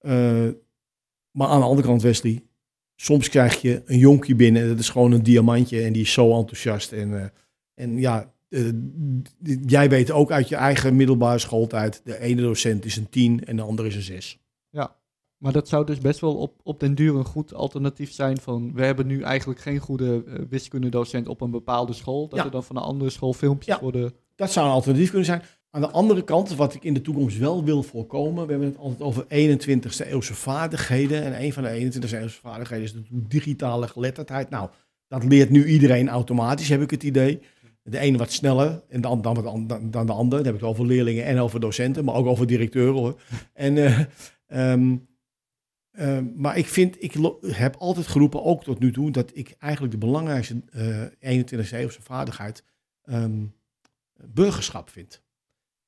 uh, 0.00 0.48
maar 1.30 1.48
aan 1.48 1.60
de 1.60 1.66
andere 1.66 1.88
kant, 1.88 2.02
Wesley, 2.02 2.42
soms 2.96 3.28
krijg 3.28 3.60
je 3.60 3.82
een 3.84 3.98
jonkje 3.98 4.34
binnen, 4.34 4.68
dat 4.68 4.78
is 4.78 4.90
gewoon 4.90 5.12
een 5.12 5.22
diamantje 5.22 5.82
en 5.82 5.92
die 5.92 6.02
is 6.02 6.12
zo 6.12 6.38
enthousiast. 6.38 6.92
En, 6.92 7.32
en 7.74 7.98
ja, 7.98 8.34
jij 9.66 9.88
weet 9.88 10.10
ook 10.10 10.30
uit 10.30 10.48
je 10.48 10.56
eigen 10.56 10.96
middelbare 10.96 11.38
schooltijd, 11.38 12.00
de 12.04 12.20
ene 12.20 12.42
docent 12.42 12.84
is 12.84 12.96
een 12.96 13.08
10 13.08 13.44
en 13.44 13.56
de 13.56 13.62
andere 13.62 13.88
is 13.88 13.94
een 13.94 14.02
6. 14.02 14.38
Ja, 14.70 14.96
maar 15.38 15.52
dat 15.52 15.68
zou 15.68 15.86
dus 15.86 15.98
best 15.98 16.20
wel 16.20 16.34
op, 16.36 16.60
op 16.62 16.80
den 16.80 16.94
duur 16.94 17.14
een 17.14 17.24
goed 17.24 17.54
alternatief 17.54 18.12
zijn 18.12 18.36
van, 18.38 18.72
we 18.74 18.84
hebben 18.84 19.06
nu 19.06 19.22
eigenlijk 19.22 19.60
geen 19.60 19.78
goede 19.78 20.22
uh, 20.26 20.34
wiskundedocent 20.50 21.28
op 21.28 21.40
een 21.40 21.50
bepaalde 21.50 21.92
school, 21.92 22.28
dat 22.28 22.38
Ja. 22.38 22.44
er 22.44 22.50
dan 22.50 22.64
van 22.64 22.76
een 22.76 22.82
andere 22.82 23.10
school 23.10 23.32
filmpjes 23.32 23.74
Ja. 23.74 23.80
worden... 23.80 24.12
Dat 24.34 24.50
zou 24.52 24.66
een 24.66 24.72
alternatief 24.72 25.08
kunnen 25.08 25.26
zijn. 25.26 25.42
Aan 25.70 25.80
de 25.80 25.90
andere 25.90 26.22
kant, 26.24 26.54
wat 26.54 26.74
ik 26.74 26.84
in 26.84 26.94
de 26.94 27.00
toekomst 27.00 27.38
wel 27.38 27.64
wil 27.64 27.82
voorkomen, 27.82 28.44
we 28.44 28.50
hebben 28.50 28.68
het 28.68 28.78
altijd 28.78 29.02
over 29.02 29.24
21ste 29.24 30.06
eeuwse 30.06 30.34
vaardigheden. 30.34 31.22
En 31.22 31.42
een 31.42 31.52
van 31.52 31.62
de 31.62 31.68
21ste 31.68 32.12
eeuwse 32.18 32.40
vaardigheden 32.40 32.84
is 32.84 32.94
natuurlijk 32.94 33.30
digitale 33.30 33.88
geletterdheid. 33.88 34.50
Nou, 34.50 34.68
dat 35.08 35.24
leert 35.24 35.50
nu 35.50 35.66
iedereen 35.66 36.08
automatisch, 36.08 36.68
heb 36.68 36.82
ik 36.82 36.90
het 36.90 37.02
idee. 37.02 37.40
De 37.82 37.98
ene 37.98 38.18
wat 38.18 38.32
sneller 38.32 38.82
en 38.88 39.00
dan, 39.00 39.22
dan, 39.22 39.34
dan, 39.66 39.90
dan 39.90 40.06
de 40.06 40.12
ander. 40.12 40.38
Dan 40.38 40.46
heb 40.46 40.54
ik 40.54 40.60
het 40.60 40.70
over 40.70 40.86
leerlingen 40.86 41.24
en 41.24 41.38
over 41.38 41.60
docenten, 41.60 42.04
maar 42.04 42.14
ook 42.14 42.26
over 42.26 42.46
directeuren 42.46 42.94
hoor. 43.00 43.20
En, 43.54 43.78
eh, 43.78 44.00
ehm, 44.46 44.96
ehm, 45.98 46.26
maar 46.36 46.56
ik 46.56 46.66
vind, 46.66 47.02
ik 47.02 47.14
heb 47.40 47.76
altijd 47.76 48.06
geroepen, 48.06 48.42
ook 48.44 48.64
tot 48.64 48.78
nu 48.78 48.92
toe, 48.92 49.10
dat 49.10 49.30
ik 49.34 49.54
eigenlijk 49.58 49.92
de 49.92 49.98
belangrijkste 49.98 50.62
eh 51.20 51.38
21ste 51.40 51.72
eeuwse 51.72 52.02
vaardigheid 52.02 52.64
ehm, 53.02 53.44
burgerschap 54.26 54.90
vind. 54.90 55.22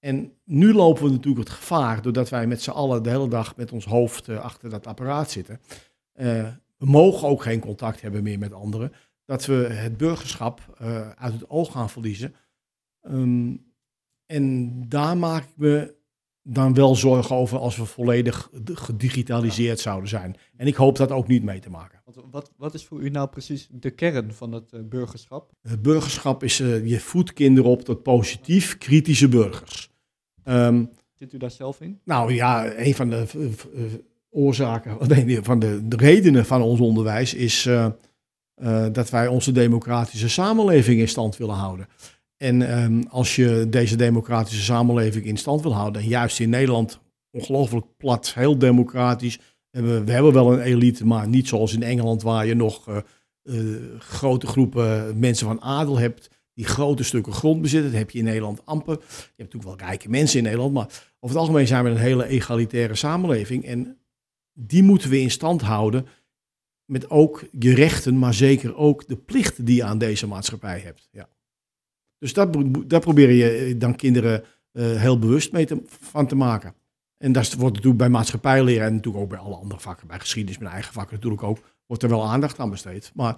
En 0.00 0.32
nu 0.44 0.72
lopen 0.72 1.04
we 1.04 1.10
natuurlijk 1.10 1.48
het 1.48 1.56
gevaar, 1.56 2.02
doordat 2.02 2.28
wij 2.28 2.46
met 2.46 2.62
z'n 2.62 2.70
allen 2.70 3.02
de 3.02 3.10
hele 3.10 3.28
dag 3.28 3.56
met 3.56 3.72
ons 3.72 3.84
hoofd 3.84 4.28
eh, 4.28 4.40
achter 4.40 4.70
dat 4.70 4.86
apparaat 4.86 5.30
zitten. 5.30 5.60
Eh, 6.12 6.48
we 6.76 6.86
mogen 6.86 7.28
ook 7.28 7.42
geen 7.42 7.60
contact 7.60 8.00
hebben 8.00 8.22
meer 8.22 8.38
met 8.38 8.52
anderen. 8.52 8.92
Dat 9.24 9.46
we 9.46 9.54
het 9.54 9.96
burgerschap 9.96 10.76
eh, 10.78 11.10
uit 11.10 11.32
het 11.32 11.50
oog 11.50 11.72
gaan 11.72 11.90
verliezen. 11.90 12.34
Ehm, 13.00 13.56
en 14.26 14.88
daar 14.88 15.16
maak 15.16 15.42
ik 15.42 15.56
me 15.56 15.94
dan 16.42 16.74
wel 16.74 16.94
zorgen 16.94 17.36
over 17.36 17.58
als 17.58 17.76
we 17.76 17.84
volledig 17.84 18.50
gedigitaliseerd 18.64 19.80
zouden 19.80 20.08
zijn. 20.08 20.36
En 20.56 20.66
ik 20.66 20.74
hoop 20.74 20.96
dat 20.96 21.10
ook 21.10 21.28
niet 21.28 21.42
mee 21.42 21.60
te 21.60 21.70
maken. 21.70 22.02
Wat, 22.30 22.52
wat 22.56 22.74
is 22.74 22.84
voor 22.84 23.00
u 23.00 23.08
nou 23.08 23.28
precies 23.28 23.68
de 23.70 23.90
kern 23.90 24.32
van 24.32 24.52
het 24.52 24.72
eh, 24.72 24.80
burgerschap? 24.84 25.52
Het 25.62 25.82
burgerschap 25.82 26.42
is, 26.42 26.60
eh, 26.60 26.86
je 26.86 27.00
voedt 27.00 27.32
kinderen 27.32 27.70
op 27.70 27.82
tot 27.82 28.02
positief 28.02 28.78
kritische 28.78 29.28
burgers. 29.28 29.90
Ehm, 30.42 30.84
Zit 31.18 31.32
u 31.32 31.38
daar 31.38 31.50
zelf 31.50 31.80
in? 31.80 32.00
Nou 32.04 32.34
ja, 32.34 32.76
een 32.76 32.94
van 32.94 33.10
de 33.10 33.16
eh, 33.16 33.44
eh, 33.44 33.92
oorzaken, 34.30 34.96
nee, 35.08 35.42
van 35.42 35.58
de, 35.58 35.88
de 35.88 35.96
redenen 35.96 36.46
van 36.46 36.62
ons 36.62 36.80
onderwijs 36.80 37.34
is 37.34 37.66
eh, 37.66 37.86
eh, 38.54 38.86
dat 38.92 39.10
wij 39.10 39.26
onze 39.26 39.52
democratische 39.52 40.28
samenleving 40.28 41.00
in 41.00 41.08
stand 41.08 41.36
willen 41.36 41.54
houden. 41.54 41.86
En 42.42 42.62
ehm, 42.62 43.02
als 43.08 43.36
je 43.36 43.66
deze 43.68 43.96
democratische 43.96 44.62
samenleving 44.62 45.24
in 45.24 45.36
stand 45.36 45.62
wil 45.62 45.74
houden, 45.74 46.02
en 46.02 46.08
juist 46.08 46.40
in 46.40 46.50
Nederland 46.50 47.00
ongelooflijk 47.30 47.86
plat, 47.96 48.34
heel 48.34 48.58
democratisch. 48.58 49.38
We, 49.70 50.04
we 50.04 50.12
hebben 50.12 50.32
wel 50.32 50.52
een 50.52 50.60
elite, 50.60 51.06
maar 51.06 51.28
niet 51.28 51.48
zoals 51.48 51.74
in 51.74 51.82
Engeland, 51.82 52.22
waar 52.22 52.46
je 52.46 52.54
nog 52.54 52.88
eh, 52.88 52.96
eh, 53.42 53.76
grote 53.98 54.46
groepen 54.46 55.18
mensen 55.18 55.46
van 55.46 55.60
adel 55.60 55.98
hebt, 55.98 56.30
die 56.54 56.64
grote 56.64 57.02
stukken 57.02 57.32
grond 57.32 57.62
bezitten. 57.62 57.90
Dat 57.90 57.98
heb 57.98 58.10
je 58.10 58.18
in 58.18 58.24
Nederland 58.24 58.66
amper. 58.66 58.94
Je 59.00 59.06
hebt 59.36 59.52
natuurlijk 59.52 59.80
wel 59.80 59.88
rijke 59.88 60.08
mensen 60.08 60.38
in 60.38 60.44
Nederland, 60.44 60.72
maar 60.72 60.86
over 61.20 61.36
het 61.36 61.46
algemeen 61.46 61.66
zijn 61.66 61.84
we 61.84 61.90
een 61.90 61.96
hele 61.96 62.26
egalitaire 62.26 62.94
samenleving. 62.94 63.64
En 63.64 63.98
die 64.52 64.82
moeten 64.82 65.10
we 65.10 65.20
in 65.20 65.30
stand 65.30 65.60
houden 65.60 66.06
met 66.84 67.10
ook 67.10 67.44
je 67.58 67.74
rechten, 67.74 68.18
maar 68.18 68.34
zeker 68.34 68.76
ook 68.76 69.08
de 69.08 69.16
plichten 69.16 69.64
die 69.64 69.76
je 69.76 69.84
aan 69.84 69.98
deze 69.98 70.26
maatschappij 70.26 70.78
hebt. 70.78 71.08
Ja. 71.12 71.28
Dus 72.20 72.32
dat, 72.32 72.56
daar 72.86 73.00
probeer 73.00 73.30
je 73.30 73.50
eh, 73.50 73.74
dan 73.78 73.96
kinderen 73.96 74.42
eh, 74.72 74.96
heel 74.96 75.18
bewust 75.18 75.52
mee 75.52 75.66
te, 75.66 75.82
van 75.86 76.26
te 76.26 76.34
maken. 76.34 76.74
En 77.16 77.32
dat 77.32 77.52
wordt 77.52 77.74
natuurlijk 77.74 78.02
bij 78.02 78.08
maatschappijleren 78.08 78.86
en 78.86 78.94
natuurlijk 78.94 79.22
ook 79.24 79.30
bij 79.30 79.38
alle 79.38 79.54
andere 79.54 79.80
vakken, 79.80 80.06
bij 80.06 80.18
geschiedenis, 80.18 80.58
mijn 80.58 80.72
eigen 80.72 80.92
vakken 80.92 81.14
natuurlijk 81.14 81.42
ook, 81.42 81.58
wordt 81.86 82.02
er 82.02 82.08
wel 82.08 82.28
aandacht 82.28 82.58
aan 82.58 82.70
besteed. 82.70 83.10
Maar 83.14 83.36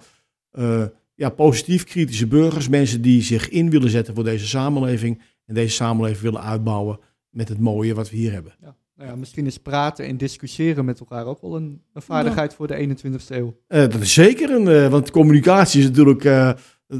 eh, 0.51 0.83
ja, 1.15 1.29
positief 1.29 1.83
kritische 1.83 2.27
burgers, 2.27 2.67
mensen 2.67 3.01
die 3.01 3.21
zich 3.21 3.49
in 3.49 3.69
willen 3.69 3.89
zetten 3.89 4.15
voor 4.15 4.23
deze 4.23 4.47
samenleving 4.47 5.21
en 5.45 5.53
deze 5.53 5.75
samenleving 5.75 6.21
willen 6.21 6.43
uitbouwen 6.43 6.99
met 7.29 7.49
het 7.49 7.59
mooie 7.59 7.93
wat 7.93 8.09
we 8.09 8.15
hier 8.15 8.31
hebben. 8.31 8.53
Ja. 8.61 8.75
Nou 8.95 9.09
ja, 9.09 9.15
misschien 9.15 9.45
is 9.45 9.57
praten 9.57 10.05
en 10.05 10.17
discussiëren 10.17 10.85
met 10.85 10.99
elkaar 10.99 11.25
ook 11.25 11.41
wel 11.41 11.55
een, 11.55 11.81
een 11.93 12.01
vaardigheid 12.01 12.53
voor 12.53 12.67
de 12.67 12.87
21ste 12.87 13.27
eeuw. 13.27 13.57
Dat 13.67 14.01
is 14.01 14.13
zeker 14.13 14.51
een, 14.51 14.89
want 14.89 15.11
communicatie 15.11 15.79
is 15.79 15.87
natuurlijk 15.87 16.23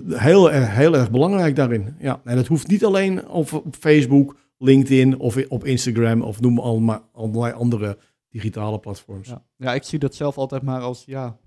heel, 0.07 0.47
heel 0.49 0.95
erg 0.95 1.11
belangrijk 1.11 1.55
daarin. 1.55 1.95
Ja, 1.99 2.21
en 2.23 2.35
dat 2.35 2.47
hoeft 2.47 2.67
niet 2.67 2.85
alleen 2.85 3.27
op, 3.27 3.63
Facebook, 3.79 4.37
LinkedIn 4.57 5.19
of 5.19 5.47
op 5.47 5.65
Instagram 5.65 6.21
of 6.21 6.41
noem 6.41 6.59
allemaal 6.59 7.09
allerlei 7.11 7.53
andere 7.53 7.97
digitale 8.29 8.79
platforms. 8.79 9.27
Ja. 9.27 9.45
ja, 9.57 9.73
ik 9.73 9.83
zie 9.83 9.99
dat 9.99 10.15
zelf 10.15 10.37
altijd 10.37 10.61
maar 10.61 10.81
als, 10.81 11.05
ja, 11.05 11.37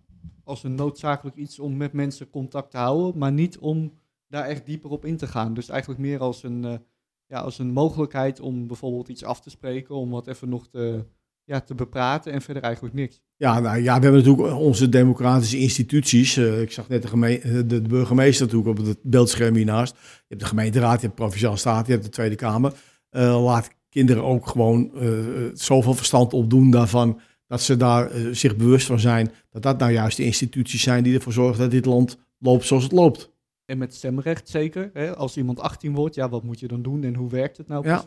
als 0.45 0.65
een 0.65 0.75
noodzakelijk 0.75 1.37
iets 1.37 1.59
om 1.59 1.77
met 1.77 1.93
mensen 1.93 2.31
contact 2.31 2.71
te 2.71 2.77
houden, 2.77 3.19
maar 3.19 3.33
niet 3.33 3.59
om 3.59 3.93
daar 4.29 4.45
echt 4.45 4.67
dieper 4.67 4.91
op 4.91 5.05
in 5.05 5.17
te 5.17 5.27
gaan. 5.27 5.55
Dus 5.55 5.69
eigenlijk 5.69 6.01
meer 6.01 6.21
als 6.21 6.43
een, 6.43 6.65
eh, 6.65 6.79
ja, 7.27 7.41
als 7.41 7.59
een 7.59 7.73
mogelijkheid 7.73 8.41
om 8.41 8.67
bijvoorbeeld 8.67 9.09
iets 9.09 9.25
af 9.25 9.41
te 9.41 9.51
spreken, 9.51 9.95
om 9.95 10.11
wat 10.11 10.27
even 10.27 10.49
nog 10.49 10.69
te, 10.69 11.05
ja, 11.47 11.61
te 11.61 11.75
bepraten 11.75 12.33
en 12.33 12.43
verder 12.43 12.63
eigenlijk 12.63 12.95
niks. 12.95 13.21
Ja, 13.37 13.61
nou 13.61 13.77
ja, 13.83 13.97
we 13.97 14.03
hebben 14.03 14.25
natuurlijk 14.25 14.57
onze 14.59 14.89
democratische 14.89 15.59
instituties. 15.59 16.37
Eh, 16.37 16.61
ik 16.61 16.73
zag 16.73 16.89
net 16.89 17.03
de, 17.03 17.09
geme- 17.09 17.39
eh, 17.39 17.53
de, 17.53 17.67
de 17.67 17.81
burgemeester 17.83 18.47
natuurlijk 18.47 18.79
op 18.79 18.87
het 18.87 18.99
beeldscherm 19.03 19.55
hiernaast. 19.55 19.95
Je 19.97 20.25
hebt 20.29 20.41
de 20.41 20.47
gemeenteraad, 20.47 21.01
je 21.01 21.07
hebt 21.07 21.17
de 21.17 21.23
provinciale 21.23 21.57
staat, 21.57 21.87
je 21.87 21.93
hebt 21.93 22.05
de 22.05 22.11
Tweede 22.11 22.35
Kamer. 22.35 22.73
Eh, 23.11 23.45
laat 23.45 23.71
kinderen 23.89 24.23
ook 24.23 24.47
gewoon 24.47 24.91
eh, 24.95 25.09
zoveel 25.55 25.95
verstand 25.95 26.33
opdoen 26.33 26.71
daarvan 26.71 27.21
dat 27.47 27.63
ze 27.63 27.77
daar 27.77 28.11
zich 28.33 28.57
bewust 28.57 28.87
van 28.87 29.01
zijn 29.01 29.31
dat 29.51 29.63
dat 29.63 29.79
nou 29.79 29.93
juist 29.93 30.17
de 30.17 30.25
instituties 30.25 30.83
zijn 30.83 31.03
die 31.05 31.15
ervoor 31.15 31.33
zorgen 31.33 31.59
dat 31.61 31.71
dit 31.71 31.85
land 31.85 32.19
loopt 32.39 32.65
zoals 32.67 32.83
het 32.83 32.93
loopt. 32.93 33.33
En 33.65 33.79
met 33.79 33.95
stemrecht 33.95 34.49
zeker. 34.49 34.91
Hè? 34.93 35.17
Als 35.17 35.37
iemand 35.37 35.61
18 35.61 35.95
wordt, 35.95 36.15
ja, 36.15 36.29
wat 36.29 36.43
moet 36.43 36.61
je 36.61 36.69
dan 36.69 36.83
doen 36.83 37.05
en 37.05 37.15
hoe 37.15 37.31
werkt 37.31 37.57
het 37.57 37.69
nou 37.69 37.87
Ja. 37.89 38.03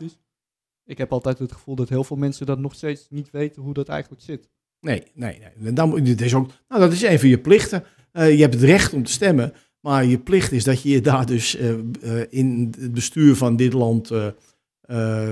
Ik 0.90 0.98
heb 0.98 1.12
altijd 1.12 1.38
het 1.38 1.52
gevoel 1.52 1.74
dat 1.74 1.88
heel 1.88 2.04
veel 2.04 2.16
mensen 2.16 2.46
dat 2.46 2.58
nog 2.58 2.74
steeds 2.74 3.06
niet 3.10 3.30
weten 3.30 3.62
hoe 3.62 3.74
dat 3.74 3.88
eigenlijk 3.88 4.22
zit. 4.22 4.48
Nee, 4.80 5.02
nee, 5.14 5.38
nee. 5.38 5.68
En 5.68 5.74
Dan, 5.74 5.88
moet- 5.88 6.04
dit 6.04 6.20
is 6.20 6.34
ook, 6.34 6.48
nou, 6.68 6.80
dat 6.80 6.92
is 6.92 7.02
een 7.02 7.18
van 7.18 7.28
je 7.28 7.38
plichten. 7.38 7.84
Eh, 8.12 8.34
je 8.34 8.40
hebt 8.40 8.54
het 8.54 8.62
recht 8.62 8.92
om 8.92 9.02
te 9.04 9.12
stemmen, 9.12 9.52
maar 9.80 10.04
je 10.04 10.18
plicht 10.18 10.52
is 10.52 10.64
dat 10.64 10.82
je 10.82 10.88
je 10.88 11.00
daar 11.00 11.26
dus 11.26 11.56
eh, 11.56 11.70
eh, 11.70 12.26
in 12.30 12.74
het 12.80 12.92
bestuur 12.92 13.36
van 13.36 13.56
dit 13.56 13.72
land 13.72 14.10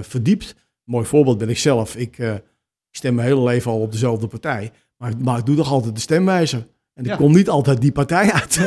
verdiept. 0.00 0.54
Mooi 0.84 1.04
voorbeeld 1.06 1.38
ben 1.38 1.48
ik 1.48 1.58
zelf. 1.58 1.96
Ik, 1.96 2.18
ik 2.18 2.42
stem 2.96 3.14
mijn 3.14 3.28
hele 3.28 3.42
leven 3.42 3.70
al 3.70 3.80
op 3.80 3.92
dezelfde 3.92 4.26
partij, 4.26 4.70
maar, 4.96 5.12
maar 5.18 5.38
ik 5.38 5.46
doe 5.46 5.56
toch 5.56 5.70
altijd 5.70 5.94
de 5.94 6.00
stemwijzer. 6.00 6.66
En 6.94 7.04
ik 7.04 7.10
Ja. 7.10 7.16
kom 7.16 7.32
niet 7.32 7.48
altijd 7.48 7.80
die 7.80 7.92
partij 7.92 8.32
uit. 8.32 8.56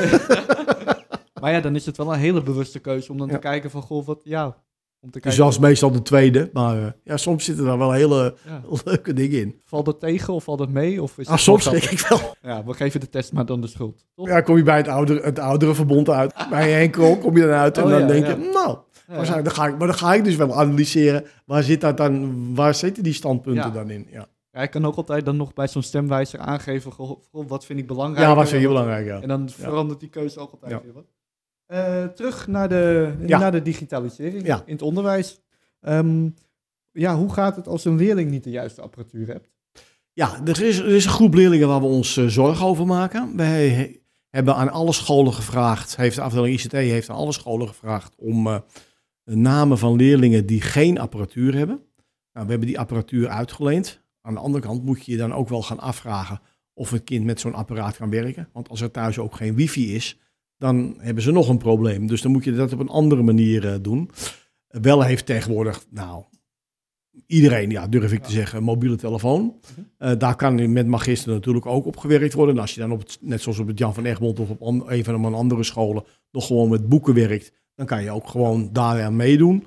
Maar 1.42 1.52
ja, 1.52 1.62
dan 1.62 1.76
is 1.76 1.86
het 1.86 1.98
wel 1.98 2.14
een 2.14 2.20
hele 2.20 2.44
bewuste 2.44 2.80
keuze 2.80 3.12
om 3.12 3.18
dan 3.18 3.28
Ja. 3.28 3.34
te 3.34 3.40
kijken 3.40 3.72
van, 3.72 3.82
goh, 3.82 4.06
wat, 4.06 4.22
ja, 4.24 4.58
om 5.02 5.12
te 5.12 5.20
dus 5.20 5.22
kijken, 5.22 5.44
dat 5.44 5.52
is 5.54 5.60
meestal 5.60 5.92
de 5.92 6.02
tweede, 6.02 6.50
maar 6.54 6.78
eh, 6.78 6.92
ja, 7.04 7.18
soms 7.18 7.46
zitten 7.46 7.66
daar 7.66 7.78
wel 7.78 7.92
hele 7.92 8.36
ja, 8.46 8.62
leuke 8.86 9.14
dingen 9.14 9.40
in. 9.40 9.62
valt 9.66 9.86
dat 9.86 10.00
tegen 10.00 10.34
of 10.34 10.44
valt 10.44 10.58
dat 10.58 10.70
mee? 10.70 11.02
Of 11.02 11.18
is 11.18 11.28
Ah, 11.28 11.38
soms 11.38 11.64
schrik 11.64 11.84
ik 11.84 12.00
wel. 12.00 12.36
Ja, 12.42 12.64
we 12.66 12.74
geven 12.74 13.00
de 13.00 13.10
test 13.10 13.34
maar 13.34 13.46
dan 13.46 13.62
de 13.62 13.68
schuld. 13.68 14.06
Toch? 14.16 14.28
Ja, 14.28 14.42
kom 14.42 14.58
je 14.58 14.64
bij 14.64 14.78
het 14.78 14.88
oudere, 14.88 15.22
het 15.22 15.40
oudere 15.40 15.76
verbond 15.76 16.10
uit. 16.10 16.34
Bij 16.50 16.72
Henkel 16.72 17.18
kom 17.18 17.36
je 17.38 17.42
dan 17.42 17.52
uit 17.58 17.78
en 17.78 17.84
Oh, 17.84 17.90
dan 17.90 18.00
ja, 18.00 18.08
denk 18.08 18.26
ja. 18.26 18.32
je, 18.32 18.50
nou, 18.54 18.78
Ja, 19.08 19.42
dan 19.42 19.52
ga 19.52 19.68
ik, 19.68 19.78
maar 19.78 19.88
dan 19.88 19.96
ga 19.98 20.14
ik 20.14 20.24
dus 20.24 20.36
wel 20.36 20.54
analyseren. 20.56 21.26
Waar, 21.46 21.64
zit 21.64 21.82
dat 21.82 21.98
dan, 21.98 22.56
waar 22.56 22.76
zitten 22.76 23.04
die 23.04 23.14
standpunten 23.14 23.64
Ja. 23.64 23.70
dan 23.70 23.90
in? 23.90 24.08
Ja, 24.12 24.28
Ja, 24.52 24.62
ik 24.62 24.72
kan 24.72 24.86
ook 24.86 24.96
altijd 24.96 25.26
dan 25.26 25.38
nog 25.38 25.54
bij 25.54 25.68
zo'n 25.68 25.82
stemwijzer 25.84 26.40
aangeven, 26.40 26.92
goh, 26.92 27.20
wat 27.32 27.66
vind 27.66 27.80
ik 27.80 27.88
belangrijk? 27.88 28.28
ja 28.28 28.36
wat 28.36 28.50
vind 28.50 28.62
je 28.62 28.68
belangrijk? 28.68 29.06
Ja. 29.06 29.22
En 29.22 29.28
dan 29.28 29.50
verandert 29.50 30.00
die 30.00 30.10
keuze 30.10 30.40
ook 30.40 30.52
altijd 30.52 30.84
weer 30.84 30.94
wat. 30.94 31.06
Eh, 31.72 32.06
terug 32.06 32.48
naar 32.48 32.70
de, 32.70 33.14
Ja. 33.26 33.40
naar 33.40 33.52
de 33.52 33.62
digitalisering 33.62 34.46
Ja. 34.46 34.64
in 34.66 34.74
het 34.74 34.82
onderwijs. 34.82 35.40
Ehm, 35.82 36.30
ja, 36.92 37.16
hoe 37.16 37.34
gaat 37.34 37.56
het 37.56 37.68
als 37.68 37.86
een 37.86 37.96
leerling 37.96 38.32
niet 38.32 38.44
de 38.44 38.50
juiste 38.50 38.82
apparatuur 38.82 39.28
hebt? 39.28 39.50
Ja, 40.14 40.40
er 40.46 40.62
is, 40.64 40.78
er 40.80 40.88
is 40.88 41.06
een 41.06 41.12
groep 41.12 41.34
leerlingen 41.34 41.68
waar 41.68 41.80
we 41.80 41.86
ons 41.86 42.18
eh, 42.18 42.26
zorgen 42.26 42.66
over 42.66 42.86
maken. 42.86 43.38
Wij 43.38 43.70
he- 43.70 44.00
hebben 44.30 44.56
aan 44.56 44.70
alle 44.70 44.94
scholen 44.94 45.34
gevraagd, 45.34 45.96
heeft 45.96 46.16
de 46.16 46.22
afdeling 46.22 46.56
ICT 46.60 46.72
heeft 46.72 47.10
aan 47.10 47.16
alle 47.16 47.32
scholen 47.34 47.68
gevraagd 47.68 48.16
om 48.18 48.48
eh, 48.48 48.60
namen 49.24 49.78
van 49.78 49.96
leerlingen 49.96 50.46
die 50.46 50.62
geen 50.62 51.00
apparatuur 51.00 51.56
hebben. 51.56 51.76
Nou, 52.34 52.46
we 52.46 52.52
hebben 52.52 52.68
die 52.70 52.80
apparatuur 52.80 53.28
uitgeleend. 53.28 54.02
Aan 54.22 54.34
de 54.34 54.40
andere 54.40 54.64
kant 54.64 54.84
moet 54.84 55.06
je 55.06 55.12
je 55.12 55.18
dan 55.18 55.34
ook 55.34 55.50
wel 55.50 55.62
gaan 55.64 55.80
afvragen 55.80 56.40
of 56.74 56.92
een 56.92 57.04
kind 57.04 57.26
met 57.26 57.40
zo'n 57.40 57.54
apparaat 57.54 57.98
kan 57.98 58.10
werken. 58.10 58.50
Want 58.54 58.70
als 58.70 58.82
er 58.82 58.92
thuis 58.92 59.20
ook 59.20 59.36
geen 59.36 59.56
wifi 59.56 59.96
is, 59.96 60.20
dan 60.62 60.96
hebben 60.98 61.24
ze 61.24 61.32
nog 61.32 61.50
een 61.50 61.58
probleem. 61.58 62.08
Dus 62.08 62.22
dan 62.22 62.32
moet 62.32 62.44
je 62.44 62.54
dat 62.54 62.74
op 62.74 62.80
een 62.80 62.90
andere 62.90 63.22
manier 63.22 63.66
uh, 63.66 63.76
doen. 63.82 64.10
wel 64.68 65.02
heeft 65.02 65.26
tegenwoordig, 65.26 65.86
nou, 65.90 66.24
iedereen, 67.26 67.70
ja, 67.70 67.88
durf 67.88 68.12
ik 68.12 68.24
te 68.24 68.32
zeggen, 68.32 68.58
een 68.58 68.64
mobiele 68.64 68.96
telefoon. 68.96 69.56
Uh, 70.00 70.12
daar 70.18 70.36
kan 70.36 70.72
met 70.72 70.88
magister 70.88 71.34
natuurlijk 71.34 71.66
ook 71.66 71.86
op 71.86 71.98
gewerkt 71.98 72.34
worden. 72.34 72.56
En 72.56 72.62
als 72.62 72.74
je 72.74 72.80
dan 72.80 72.92
op 72.92 73.00
het, 73.00 73.18
net 73.22 73.42
zoals 73.42 73.60
op 73.60 73.68
het 73.68 73.78
Jan 73.78 73.94
van 73.94 74.06
Egmond 74.06 74.40
of 74.40 74.50
op 74.50 74.62
an, 74.62 74.84
een 74.92 75.04
van 75.04 75.22
de 75.22 75.28
andere 75.28 75.64
scholen 75.64 76.04
nog 76.32 76.48
gewoon 76.48 76.70
met 76.70 76.90
boeken 76.90 77.14
werkt, 77.14 77.54
dan 77.76 77.86
kan 77.86 78.04
je 78.04 78.12
ook 78.12 78.28
gewoon 78.28 78.70
daar 78.72 79.04
aan 79.04 79.16
meedoen. 79.16 79.66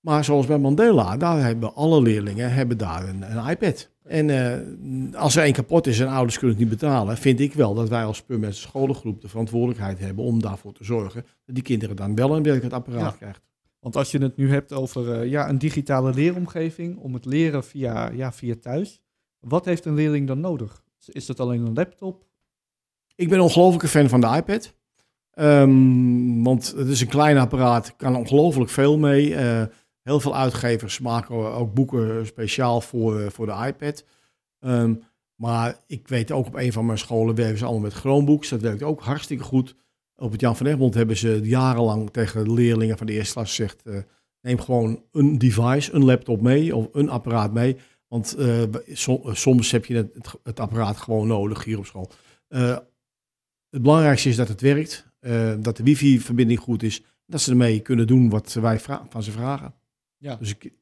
Maar 0.00 0.24
zoals 0.24 0.46
bij 0.46 0.58
Mandela, 0.58 1.16
daar 1.16 1.42
hebben 1.42 1.74
alle 1.74 2.02
leerlingen 2.02 2.52
hebben 2.52 2.78
daar 2.78 3.08
een, 3.08 3.36
een 3.36 3.50
iPad. 3.50 3.90
En 4.10 4.28
uh, 4.28 5.14
als 5.14 5.36
er 5.36 5.42
één 5.42 5.52
kapot 5.52 5.86
is 5.86 6.00
en 6.00 6.08
ouders 6.08 6.38
kunnen 6.38 6.56
het 6.56 6.68
niet 6.68 6.78
betalen, 6.78 7.16
vind 7.16 7.40
ik 7.40 7.52
wel 7.52 7.74
dat 7.74 7.88
wij 7.88 8.04
als 8.04 8.22
Purmerse 8.22 8.60
scholengroep 8.60 9.20
de 9.20 9.28
verantwoordelijkheid 9.28 9.98
hebben 9.98 10.24
om 10.24 10.42
daarvoor 10.42 10.72
te 10.72 10.84
zorgen 10.84 11.24
dat 11.44 11.54
die 11.54 11.64
kinderen 11.64 11.96
dan 11.96 12.14
wel 12.14 12.36
een 12.36 12.42
werkend 12.42 12.72
apparaat 12.72 13.10
ja. 13.12 13.16
krijgen. 13.16 13.42
Want 13.80 13.96
als 13.96 14.10
je 14.10 14.18
het 14.18 14.36
nu 14.36 14.50
hebt 14.50 14.72
over 14.72 15.22
uh, 15.22 15.30
ja, 15.30 15.48
een 15.48 15.58
digitale 15.58 16.14
leeromgeving, 16.14 16.96
om 16.96 17.14
het 17.14 17.24
leren 17.24 17.64
via, 17.64 18.10
ja, 18.10 18.32
via 18.32 18.54
thuis, 18.60 19.00
wat 19.40 19.64
heeft 19.64 19.84
een 19.84 19.94
leerling 19.94 20.26
dan 20.26 20.40
nodig? 20.40 20.82
Is 21.06 21.26
dat 21.26 21.40
alleen 21.40 21.66
een 21.66 21.74
laptop? 21.74 22.24
Ik 23.14 23.28
ben 23.28 23.40
ongelooflijk 23.40 23.82
een 23.82 23.88
fan 23.88 24.08
van 24.08 24.20
de 24.20 24.36
iPad. 24.36 24.74
Um, 25.34 26.44
want 26.44 26.74
het 26.76 26.88
is 26.88 27.00
een 27.00 27.08
klein 27.08 27.38
apparaat, 27.38 27.96
kan 27.96 28.16
ongelooflijk 28.16 28.70
veel 28.70 28.98
mee. 28.98 29.30
Uh, 29.30 29.62
heel 30.02 30.20
veel 30.20 30.36
uitgevers 30.36 30.98
maken 30.98 31.34
ook 31.36 31.74
boeken 31.74 32.26
speciaal 32.26 32.80
voor, 32.80 33.32
voor 33.32 33.46
de 33.46 33.66
iPad. 33.66 34.04
Um, 34.60 35.02
maar 35.40 35.80
ik 35.86 36.08
weet 36.08 36.30
ook 36.30 36.46
op 36.46 36.54
een 36.54 36.72
van 36.72 36.86
mijn 36.86 36.98
scholen 36.98 37.34
werken 37.34 37.58
ze 37.58 37.64
allemaal 37.64 37.82
met 37.82 37.92
Chromebooks. 37.92 38.48
Dat 38.48 38.60
werkt 38.60 38.82
ook 38.82 39.00
hartstikke 39.00 39.44
goed. 39.44 39.74
Op 40.16 40.32
het 40.32 40.40
Jan 40.40 40.56
van 40.56 40.66
Egmond 40.66 40.94
hebben 40.94 41.16
ze 41.16 41.40
jarenlang 41.42 42.10
tegen 42.10 42.52
leerlingen 42.52 42.98
van 42.98 43.06
de 43.06 43.12
eerste 43.12 43.32
klas 43.32 43.48
gezegd... 43.48 43.82
Uh, 43.84 43.98
neem 44.40 44.60
gewoon 44.60 45.02
een 45.12 45.38
device, 45.38 45.92
een 45.92 46.04
laptop 46.04 46.40
mee 46.40 46.76
of 46.76 46.88
een 46.92 47.08
apparaat 47.08 47.52
mee. 47.52 47.76
Want 48.08 48.38
uh, 48.38 48.62
soms 49.32 49.70
heb 49.70 49.84
je 49.84 50.10
het, 50.42 50.60
apparaat 50.60 50.96
gewoon 50.96 51.26
nodig 51.26 51.64
hier 51.64 51.78
op 51.78 51.86
school. 51.86 52.10
Het 52.48 53.82
belangrijkste 53.82 54.28
is 54.28 54.36
dat 54.36 54.48
het 54.48 54.60
werkt, 54.60 55.06
dat 55.58 55.76
de 55.76 55.82
wifi-verbinding 55.82 56.60
goed 56.60 56.82
is... 56.82 57.02
dat 57.26 57.40
ze 57.40 57.50
ermee 57.50 57.80
kunnen 57.80 58.06
doen 58.06 58.28
wat 58.28 58.52
wij 58.52 58.80
van 59.08 59.22
ze 59.22 59.30
vragen. 59.30 59.74
Ja. 60.20 60.36
Dus 60.36 60.50
ik, 60.50 60.72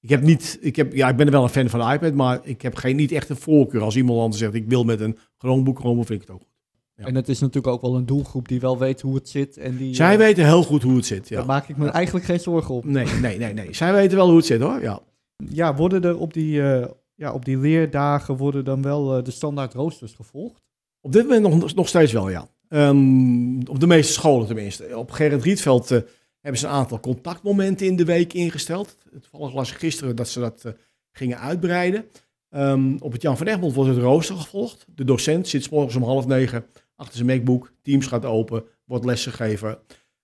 ik 0.00 0.08
heb 0.08 0.22
niet, 0.22 0.58
ik 0.60 0.76
heb, 0.76 0.94
ja, 0.94 1.08
ik 1.08 1.16
ben 1.16 1.30
wel 1.30 1.42
een 1.42 1.48
fan 1.48 1.68
van 1.68 1.80
de 1.80 1.92
iPad, 1.94 2.14
maar 2.14 2.40
ik 2.42 2.62
heb 2.62 2.74
geen, 2.74 2.96
niet 2.96 3.12
echt 3.12 3.28
een 3.28 3.36
voorkeur. 3.36 3.82
Als 3.82 3.96
iemand 3.96 4.20
anders 4.20 4.38
zegt, 4.38 4.54
ik 4.54 4.68
wil 4.68 4.84
met 4.84 5.00
een 5.00 5.18
Chromebook 5.38 5.76
komen, 5.76 6.04
vind 6.04 6.22
ik 6.22 6.28
het 6.28 6.36
ook 6.36 6.42
goed. 6.42 6.48
Ja. 6.94 7.06
En 7.06 7.14
het 7.14 7.28
is 7.28 7.40
natuurlijk 7.40 7.74
ook 7.74 7.82
wel 7.82 7.96
een 7.96 8.06
doelgroep 8.06 8.48
die 8.48 8.60
wel 8.60 8.78
weet 8.78 9.00
hoe 9.00 9.14
het 9.14 9.28
zit. 9.28 9.56
En 9.56 9.76
die, 9.76 9.94
Zij 9.94 10.12
uh, 10.12 10.18
weten 10.18 10.44
heel 10.44 10.62
goed 10.62 10.82
hoe 10.82 10.96
het 10.96 11.06
zit, 11.06 11.28
ja. 11.28 11.36
Daar 11.36 11.46
maak 11.46 11.68
ik 11.68 11.76
me 11.76 11.88
eigenlijk 11.88 12.26
geen 12.26 12.40
zorgen 12.40 12.74
op. 12.74 12.84
Nee, 12.84 13.06
nee, 13.06 13.38
nee, 13.38 13.52
nee. 13.52 13.74
Zij 13.74 13.92
weten 13.92 14.16
wel 14.16 14.26
hoe 14.26 14.36
het 14.36 14.46
zit, 14.46 14.60
hoor, 14.60 14.82
ja. 14.82 15.00
Ja, 15.36 15.74
worden 15.74 16.02
er 16.02 16.18
op 16.18 16.32
die, 16.32 16.60
uh, 16.60 16.86
ja, 17.14 17.32
op 17.32 17.44
die 17.44 17.58
leerdagen 17.58 18.36
worden 18.36 18.64
dan 18.64 18.82
wel 18.82 19.18
uh, 19.18 19.24
de 19.24 19.30
standaard 19.30 19.74
roosters 19.74 20.12
gevolgd? 20.12 20.62
Op 21.00 21.12
dit 21.12 21.22
moment 21.22 21.42
nog, 21.42 21.74
nog 21.74 21.88
steeds 21.88 22.12
wel, 22.12 22.30
ja. 22.30 22.48
Um, 22.68 23.66
op 23.66 23.80
de 23.80 23.86
meeste 23.86 24.12
scholen 24.12 24.46
tenminste. 24.46 24.96
Op 24.96 25.10
Gerrit 25.10 25.42
Rietveld 25.42 26.02
hebben 26.40 26.60
ze 26.60 26.66
een 26.66 26.72
aantal 26.72 27.00
contactmomenten 27.00 27.86
in 27.86 27.96
de 27.96 28.04
week 28.04 28.32
ingesteld. 28.32 28.96
Toevallig 29.20 29.54
las 29.54 29.70
ik 29.70 29.76
gisteren 29.76 30.16
dat 30.16 30.28
ze 30.28 30.40
dat 30.40 30.62
uh, 30.66 30.72
gingen 31.12 31.38
uitbreiden. 31.38 32.04
Um, 32.50 32.96
op 33.00 33.12
het 33.12 33.22
Jan 33.22 33.36
van 33.36 33.46
Egmond 33.46 33.74
wordt 33.74 33.90
het 33.90 33.98
rooster 33.98 34.36
gevolgd. 34.36 34.86
De 34.94 35.04
docent 35.04 35.48
zit 35.48 35.70
morgens 35.70 35.96
om 35.96 36.02
half 36.02 36.26
negen 36.26 36.64
achter 36.96 37.16
zijn 37.16 37.26
MacBook. 37.26 37.72
Teams 37.82 38.06
gaat 38.06 38.24
open, 38.24 38.64
wordt 38.84 39.04
lessen 39.04 39.32
gegeven. 39.32 39.78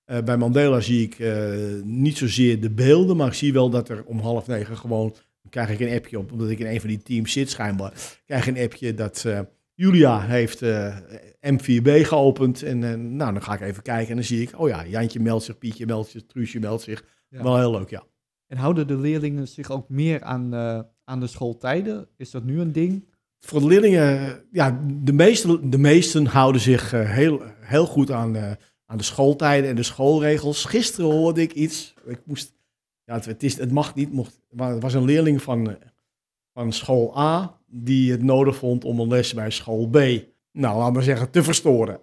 Uh, 0.06 0.18
bij 0.22 0.36
Mandela 0.36 0.80
zie 0.80 1.02
ik 1.02 1.18
uh, 1.18 1.82
niet 1.82 2.16
zozeer 2.16 2.60
de 2.60 2.70
beelden, 2.70 3.16
maar 3.16 3.26
ik 3.26 3.34
zie 3.34 3.52
wel 3.52 3.70
dat 3.70 3.88
er 3.88 4.04
om 4.04 4.18
half 4.18 4.46
negen 4.46 4.76
gewoon... 4.76 5.14
Dan 5.42 5.64
krijg 5.64 5.80
ik 5.80 5.88
een 5.88 5.96
appje 5.96 6.18
op, 6.18 6.32
omdat 6.32 6.50
ik 6.50 6.58
in 6.58 6.66
een 6.66 6.80
van 6.80 6.88
die 6.88 7.02
teams 7.02 7.32
zit 7.32 7.50
schijnbaar. 7.50 8.20
Krijg 8.24 8.46
een 8.46 8.58
appje 8.58 8.94
dat 8.94 9.24
Julia 9.76 10.20
heeft 10.20 10.62
uh, 10.62 10.96
M4B 11.40 11.90
geopend. 12.02 12.62
En 12.62 12.82
uh, 12.82 12.94
nou, 12.94 13.32
dan 13.32 13.42
ga 13.42 13.54
ik 13.54 13.60
even 13.60 13.82
kijken 13.82 14.08
en 14.08 14.14
dan 14.14 14.24
zie 14.24 14.42
ik, 14.42 14.60
oh 14.60 14.68
ja, 14.68 14.86
Jantje 14.86 15.20
meldt 15.20 15.44
zich, 15.44 15.58
Pietje 15.58 15.86
meldt 15.86 16.08
zich, 16.08 16.26
Truusje 16.26 16.58
meldt 16.58 16.82
zich. 16.82 17.04
Ja. 17.28 17.42
Wel 17.42 17.58
heel 17.58 17.70
leuk, 17.70 17.90
ja. 17.90 18.04
En 18.46 18.56
houden 18.56 18.86
de 18.86 18.96
leerlingen 18.98 19.48
zich 19.48 19.70
ook 19.70 19.88
meer 19.88 20.22
aan, 20.22 20.54
uh, 20.54 20.80
aan 21.04 21.20
de 21.20 21.26
schooltijden? 21.26 22.08
Is 22.16 22.30
dat 22.30 22.44
nu 22.44 22.60
een 22.60 22.72
ding? 22.72 23.04
Voor 23.40 23.60
de 23.60 23.66
leerlingen, 23.66 24.40
ja, 24.50 24.80
de 25.02 25.12
meesten, 25.12 25.70
de 25.70 25.78
meesten 25.78 26.26
houden 26.26 26.60
zich 26.60 26.90
heel, 26.90 27.42
heel 27.60 27.86
goed 27.86 28.10
aan, 28.10 28.36
aan 28.86 28.96
de 28.96 29.02
schooltijden 29.02 29.70
en 29.70 29.76
de 29.76 29.82
schoolregels. 29.82 30.64
Gisteren 30.64 31.10
hoorde 31.10 31.40
ik 31.40 31.52
iets, 31.52 31.94
ik 32.04 32.20
moest, 32.24 32.54
ja, 33.04 33.14
het, 33.14 33.24
het, 33.24 33.42
is, 33.42 33.58
het 33.58 33.70
mag 33.70 33.94
niet, 33.94 34.12
mocht, 34.12 34.40
maar 34.50 34.70
het 34.70 34.82
was 34.82 34.94
een 34.94 35.04
leerling 35.04 35.42
van, 35.42 35.76
van 36.52 36.72
school 36.72 37.18
A 37.18 37.60
die 37.84 38.10
het 38.10 38.22
nodig 38.22 38.56
vond 38.56 38.84
om 38.84 39.00
een 39.00 39.08
les 39.08 39.34
bij 39.34 39.50
school 39.50 39.88
B, 39.88 39.96
nou 40.52 40.78
laten 40.78 40.94
we 40.94 41.02
zeggen, 41.02 41.30
te 41.30 41.42
verstoren. 41.42 42.00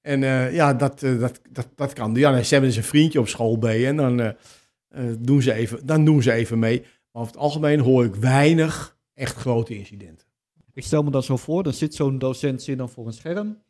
En 0.00 0.22
uh, 0.22 0.54
ja, 0.54 0.74
dat, 0.74 1.02
uh, 1.02 1.20
dat, 1.20 1.40
dat, 1.50 1.68
dat 1.74 1.92
kan. 1.92 2.14
Ja, 2.14 2.42
ze 2.42 2.52
hebben 2.52 2.70
dus 2.70 2.78
een 2.78 2.84
vriendje 2.84 3.20
op 3.20 3.28
school 3.28 3.56
B 3.56 3.64
en 3.64 3.96
dan, 3.96 4.20
uh, 4.20 4.30
doen 5.18 5.42
ze 5.42 5.52
even, 5.52 5.86
dan 5.86 6.04
doen 6.04 6.22
ze 6.22 6.32
even 6.32 6.58
mee. 6.58 6.80
Maar 6.80 7.22
over 7.22 7.34
het 7.34 7.42
algemeen 7.42 7.80
hoor 7.80 8.04
ik 8.04 8.14
weinig 8.14 8.98
echt 9.14 9.36
grote 9.36 9.76
incidenten. 9.76 10.26
Ik 10.72 10.84
stel 10.84 11.02
me 11.02 11.10
dat 11.10 11.24
zo 11.24 11.36
voor, 11.36 11.62
dan 11.62 11.72
zit 11.72 11.94
zo'n 11.94 12.18
docent 12.18 12.76
dan 12.76 12.88
voor 12.88 13.06
een 13.06 13.12
scherm. 13.12 13.62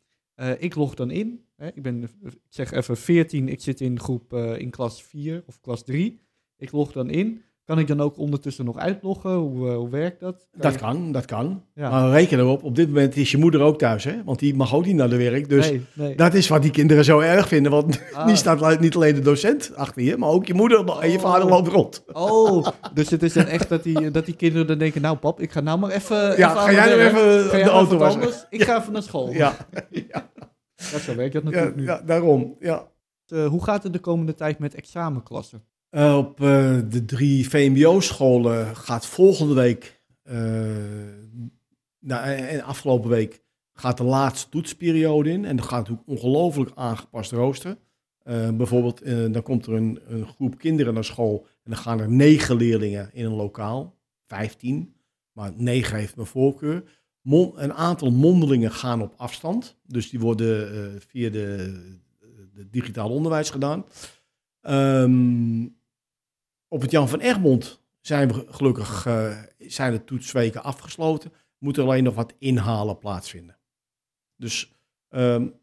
ik 0.57 0.75
log 0.75 0.95
dan 0.95 1.11
in. 1.11 1.45
Hè, 1.55 1.67
ik 1.67 1.81
ben, 1.81 2.03
ik 2.03 2.09
zeg 2.49 2.71
even 2.71 2.97
14, 2.97 3.49
ik 3.49 3.61
zit 3.61 3.81
in 3.81 3.99
groep 3.99 4.33
in 4.33 4.69
klas 4.69 5.03
4 5.03 5.43
of 5.45 5.59
klas 5.61 5.83
3. 5.83 6.19
Ik 6.57 6.71
log 6.71 6.91
dan 6.91 7.09
in. 7.09 7.41
Kan 7.69 7.79
ik 7.79 7.87
dan 7.87 8.01
ook 8.01 8.17
ondertussen 8.17 8.65
nog 8.65 8.77
uitloggen? 8.77 9.33
Hoe, 9.33 9.69
uh, 9.69 9.75
hoe 9.75 9.89
werkt 9.89 10.19
dat? 10.19 10.47
Kan 10.51 10.61
dat 10.61 10.73
je... 10.73 10.79
kan, 10.79 11.11
dat 11.11 11.25
kan. 11.25 11.63
Ja. 11.73 11.89
Maar 11.89 12.09
reken 12.09 12.39
erop, 12.39 12.63
op 12.63 12.75
dit 12.75 12.87
moment 12.87 13.15
is 13.15 13.31
je 13.31 13.37
moeder 13.37 13.61
ook 13.61 13.77
thuis, 13.77 14.03
hè? 14.03 14.23
Want 14.25 14.39
die 14.39 14.55
mag 14.55 14.75
ook 14.75 14.85
niet 14.85 14.95
naar 14.95 15.09
de 15.09 15.17
werk. 15.17 15.49
Dus 15.49 15.69
nee, 15.69 15.85
nee. 15.93 16.15
dat 16.15 16.33
is 16.33 16.47
wat 16.47 16.61
die 16.61 16.71
kinderen 16.71 17.03
zo 17.03 17.19
erg 17.19 17.47
vinden. 17.47 17.71
Want 17.71 18.01
ah. 18.13 18.25
die 18.27 18.35
staat 18.35 18.79
niet 18.79 18.95
alleen 18.95 19.15
de 19.15 19.21
docent 19.21 19.71
achter 19.75 20.01
je, 20.01 20.17
maar 20.17 20.29
ook 20.29 20.45
je 20.45 20.53
moeder 20.53 20.87
oh. 20.87 21.03
en 21.03 21.11
je 21.11 21.19
vader 21.19 21.47
loopt 21.47 21.67
rond. 21.67 22.03
Oh, 22.11 22.67
dus 22.93 23.09
het 23.09 23.23
is 23.23 23.33
dan 23.33 23.45
echt 23.45 23.69
dat 23.69 23.83
die, 23.83 24.11
dat 24.11 24.25
die 24.25 24.35
kinderen 24.35 24.67
dan 24.67 24.77
denken, 24.77 25.01
nou 25.01 25.17
pap, 25.17 25.39
ik 25.39 25.51
ga 25.51 25.59
nou 25.59 25.79
maar 25.79 25.91
even... 25.91 26.37
Ja, 26.37 26.49
even 26.49 26.61
ga 26.61 26.71
jij 26.71 26.95
nu 26.95 27.01
even 27.01 27.63
de 27.63 27.69
auto 27.69 27.97
wassen? 27.97 28.47
Ik 28.49 28.63
ga 28.63 28.79
even 28.79 28.93
naar 28.93 29.03
school. 29.03 29.31
Ja. 29.31 29.55
ja. 30.11 30.29
Dat 30.91 31.01
zo 31.01 31.15
werkt 31.15 31.33
dat 31.33 31.43
natuurlijk 31.43 31.75
ja, 31.75 31.81
nu. 31.81 31.87
Ja, 31.87 32.01
daarom, 32.05 32.55
ja. 32.59 32.87
Uh, 33.27 33.47
hoe 33.47 33.63
gaat 33.63 33.83
het 33.83 33.93
de 33.93 33.99
komende 33.99 34.35
tijd 34.35 34.59
met 34.59 34.75
examenklassen? 34.75 35.63
Uh, 35.91 36.17
op 36.17 36.39
uh, 36.39 36.79
de 36.89 37.05
drie 37.05 37.49
VMBO-scholen 37.49 38.75
gaat 38.75 39.05
volgende 39.05 39.53
week, 39.53 40.01
uh, 40.23 40.33
nou, 41.99 42.25
en 42.29 42.63
afgelopen 42.63 43.09
week, 43.09 43.41
gaat 43.73 43.97
de 43.97 44.03
laatste 44.03 44.49
toetsperiode 44.49 45.29
in. 45.29 45.45
En 45.45 45.55
dan 45.55 45.65
gaat 45.65 45.79
natuurlijk 45.79 46.07
ongelooflijk 46.07 46.71
aangepast 46.75 47.31
rooster. 47.31 47.77
bijvoorbeeld, 48.53 49.05
dan 49.33 49.43
komt 49.43 49.65
er 49.65 49.73
een, 49.73 49.99
een, 50.07 50.27
groep 50.27 50.57
kinderen 50.57 50.93
naar 50.93 51.03
school 51.03 51.45
en 51.63 51.71
dan 51.71 51.79
gaan 51.79 51.99
er 51.99 52.09
negen 52.09 52.55
leerlingen 52.55 53.09
in 53.13 53.25
een 53.25 53.35
lokaal, 53.35 53.97
vijftien, 54.27 54.95
maar 55.31 55.51
negen 55.55 55.97
heeft 55.97 56.15
mijn 56.15 56.27
voorkeur. 56.27 56.83
Een 57.55 57.73
aantal 57.73 58.11
mondelingen 58.11 58.71
gaan 58.71 59.01
op 59.01 59.13
afstand, 59.17 59.77
dus 59.85 60.09
die 60.09 60.19
worden 60.19 61.01
via 61.07 61.29
de, 61.29 61.79
de 62.53 62.69
digitaal 62.69 63.09
onderwijs 63.09 63.49
gedaan. 63.49 63.85
Um, 64.61 65.78
op 66.69 66.81
het 66.81 66.91
Jan 66.91 67.09
van 67.09 67.19
Egmond 67.19 67.81
zijn 68.01 68.27
we 68.27 68.45
gelukkig 68.47 69.05
uh, 69.05 69.37
zijn 69.57 69.91
de 69.91 70.03
toetsweken 70.03 70.63
afgesloten. 70.63 71.31
Moet 71.57 71.77
er 71.77 71.83
alleen 71.83 72.03
nog 72.03 72.15
wat 72.15 72.33
inhalen 72.37 72.97
plaatsvinden. 72.97 73.57
Dus 74.35 74.73
um, 75.09 75.53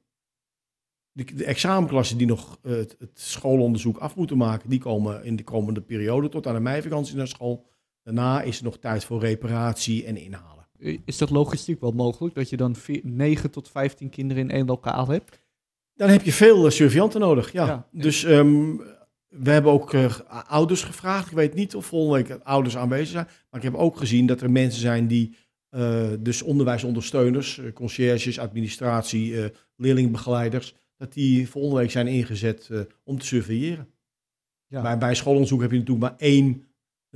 de, 1.13 1.25
de, 1.25 1.45
examenklassen 1.45 2.19
die 2.19 2.27
nog 2.27 2.59
uh, 2.63 2.77
het, 2.77 2.97
het, 2.99 3.21
schoolonderzoek 3.21 3.99
af 3.99 4.17
moeten 4.17 4.37
maken, 4.37 4.71
die 4.71 4.79
komen 4.79 5.25
in 5.25 5.37
de 5.37 5.45
komende 5.45 5.81
periode 5.81 6.29
tot 6.29 6.47
aan 6.47 6.55
de 6.55 6.61
meivakantie 6.61 7.17
naar 7.17 7.29
school. 7.29 7.67
Daarna 8.03 8.43
is 8.43 8.59
er 8.59 8.65
nog 8.65 8.79
tijd 8.79 9.05
voor 9.05 9.21
reparatie 9.21 10.05
en 10.05 10.17
inhalen. 10.17 10.67
Is 11.05 11.19
dat 11.19 11.31
logistiek 11.31 11.81
wel 11.81 11.91
mogelijk, 11.91 12.35
dat 12.35 12.51
je 12.51 12.57
dan 12.57 12.77
9 13.03 13.51
tot 13.51 13.71
15 13.71 14.09
kinderen 14.09 14.43
in 14.43 14.51
één 14.51 14.67
lokaal 14.67 15.09
hebt? 15.09 15.45
Dan 15.95 16.09
heb 16.09 16.23
je 16.23 16.33
veel 16.33 16.65
uh, 16.65 16.71
surveillanten 16.71 17.21
nodig, 17.21 17.53
ja. 17.53 17.67
ja 17.67 17.89
dus 17.93 18.25
um, 18.25 18.81
we 19.29 19.51
hebben 19.51 19.73
ook 19.73 19.93
uh, 19.93 20.15
ouders 20.47 20.83
gevraagd. 20.83 21.27
Ik 21.27 21.37
weet 21.37 21.55
niet 21.55 21.75
of 21.75 21.87
volgende 21.87 22.29
week 22.29 22.41
ouders 22.43 22.77
aanwezig 22.77 23.09
zijn. 23.09 23.27
Maar 23.51 23.61
ik 23.61 23.71
heb 23.71 23.75
ook 23.75 23.97
gezien 23.97 24.27
dat 24.27 24.41
er 24.41 24.51
mensen 24.51 24.81
zijn 24.81 25.07
die, 25.07 25.37
uh, 25.71 26.09
dus 26.19 26.43
onderwijsondersteuners, 26.43 27.57
uh, 27.59 27.73
conciërges, 27.73 28.39
administratie, 28.39 29.53
leerlingbegeleiders, 29.77 30.75
dat 30.97 31.13
die 31.13 31.49
volgende 31.49 31.81
week 31.81 31.91
zijn 31.91 32.07
ingezet 32.07 32.71
om 33.05 33.19
te 33.19 33.27
surveilleren. 33.27 33.89
Ja. 34.67 34.83
Bij, 34.83 34.99
bij 34.99 35.15
schoolonderzoek 35.15 35.61
heb 35.61 35.71
je 35.71 35.79
natuurlijk 35.79 36.07
maar 36.11 36.19
één 36.19 36.67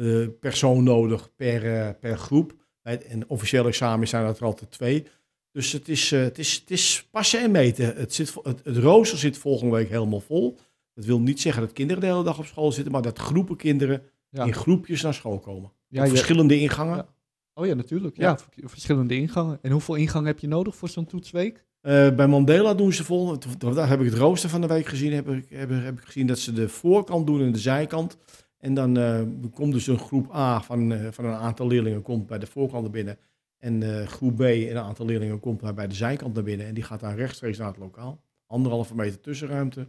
eh, 0.01 0.27
persoon 0.41 0.83
nodig 0.83 1.35
per, 1.37 1.77
eh, 1.77 1.89
per 2.01 2.19
groep. 2.19 2.55
Bij 2.83 2.93
het, 2.93 3.05
en 3.05 3.29
officieel 3.29 3.67
examen 3.67 4.09
zijn 4.09 4.25
dat 4.25 4.39
er 4.39 4.45
altijd 4.45 4.71
twee. 4.71 5.07
Dus 5.53 5.73
het 5.73 5.89
is, 5.89 6.13
eh, 6.13 6.21
het 6.21 6.39
is, 6.39 6.55
het 6.55 6.71
is 6.71 7.09
passen 7.11 7.41
en 7.41 7.51
meten. 7.51 7.97
Het, 7.97 8.15
zit, 8.15 8.35
het, 8.43 8.61
het 8.65 8.77
rooster 8.77 9.19
zit 9.19 9.39
volgende 9.39 9.77
week 9.77 9.89
helemaal 9.89 10.21
vol. 10.21 10.59
Dat 10.95 11.05
wil 11.05 11.21
niet 11.21 11.41
zeggen 11.41 11.63
dat 11.63 11.73
kinderen 11.73 12.03
de 12.03 12.09
hele 12.09 12.25
dag 12.25 12.39
op 12.39 12.45
school 12.47 12.73
zitten, 12.73 12.93
maar 12.93 13.03
dat 13.03 13.19
groepen 13.19 13.57
kinderen 13.57 14.03
Ja. 14.31 14.45
in 14.45 14.55
groepjes 14.55 15.03
naar 15.03 15.15
school 15.15 15.39
komen. 15.39 15.73
Ja, 15.89 16.01
Op 16.01 16.05
je- 16.07 16.13
verschillende 16.13 16.59
ingangen. 16.61 16.97
Ja. 16.97 17.07
Oh 17.55 17.67
ja, 17.67 17.75
natuurlijk. 17.75 18.17
Ja. 18.17 18.39
Verschillende 18.65 19.15
ingangen. 19.15 19.59
En 19.63 19.71
hoeveel 19.71 19.95
ingangen 19.95 20.27
heb 20.27 20.39
je 20.39 20.49
nodig 20.49 20.77
voor 20.77 20.89
zo'n 20.89 21.07
toetsweek? 21.07 21.65
Eh, 21.81 22.15
bij 22.15 22.27
Mandela 22.27 22.75
doen 22.75 22.93
ze 22.93 23.05
vol. 23.05 23.39
Daar 23.59 23.89
heb 23.89 24.01
ik 24.01 24.07
het 24.11 24.19
rooster 24.19 24.51
van 24.51 24.61
de 24.61 24.67
week 24.67 24.87
gezien. 24.87 25.13
Heb 25.13 25.29
ik, 25.29 25.49
heb, 25.49 25.71
heb 25.71 25.99
ik 25.99 26.05
gezien 26.05 26.27
dat 26.27 26.39
ze 26.39 26.53
de 26.53 26.69
voorkant 26.69 27.27
doen 27.27 27.41
en 27.41 27.53
de 27.53 27.59
zijkant. 27.59 28.17
En 28.59 28.75
dan 28.75 28.97
eh, 28.97 29.21
komt 29.55 29.73
dus 29.73 29.87
een 29.87 29.99
groep 29.99 30.35
A 30.35 30.63
van, 30.63 30.93
eh, 30.93 31.07
van 31.11 31.25
een 31.25 31.35
aantal 31.35 31.67
leerlingen 31.67 32.03
komt 32.03 32.27
bij 32.27 32.39
de 32.39 32.47
voorkant 32.47 32.83
naar 32.83 32.91
binnen. 32.91 33.19
En 33.59 34.07
groep 34.09 34.37
B 34.37 34.41
en 34.41 34.71
een 34.71 34.77
aantal 34.83 35.07
leerlingen 35.07 35.41
komt 35.41 35.61
daar 35.61 35.75
bij 35.75 35.87
de 35.89 35.95
zijkant 35.95 36.35
naar 36.35 36.43
binnen. 36.43 36.67
En 36.67 36.75
die 36.75 36.83
gaat 36.83 37.01
dan 37.01 37.15
rechtstreeks 37.15 37.59
naar 37.59 37.69
het 37.69 37.77
lokaal. 37.79 38.21
Anderhalve 38.47 38.95
meter 38.95 39.21
tussenruimte. 39.21 39.89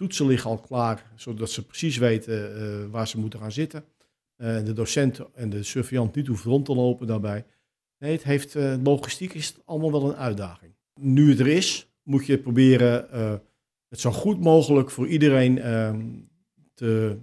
Toetsen 0.00 0.26
liggen 0.26 0.50
al 0.50 0.58
klaar, 0.58 1.12
zodat 1.14 1.50
ze 1.50 1.66
precies 1.66 1.96
weten 1.96 2.56
eh, 2.56 2.90
waar 2.90 3.08
ze 3.08 3.18
moeten 3.18 3.38
gaan 3.38 3.52
zitten. 3.52 3.84
Eh, 4.36 4.64
de 4.64 4.72
docent 4.72 5.20
en 5.34 5.50
de 5.50 5.62
surveillant 5.62 6.14
niet 6.14 6.26
hoeft 6.26 6.44
rond 6.44 6.64
te 6.64 6.74
lopen 6.74 7.06
daarbij. 7.06 7.44
Nee, 7.98 8.12
het 8.12 8.22
heeft, 8.22 8.54
eh, 8.54 8.74
logistiek 8.82 9.34
is 9.34 9.46
het 9.46 9.58
allemaal 9.64 9.92
wel 9.92 10.10
een 10.10 10.16
uitdaging. 10.16 10.74
Nu 10.94 11.30
het 11.30 11.40
er 11.40 11.46
is, 11.46 11.88
moet 12.02 12.26
je 12.26 12.38
proberen 12.38 13.06
het 13.88 14.00
zo 14.00 14.12
goed 14.12 14.40
mogelijk 14.40 14.90
voor 14.90 15.06
iedereen 15.06 15.58
ehm, 15.58 16.06
te, 16.74 17.18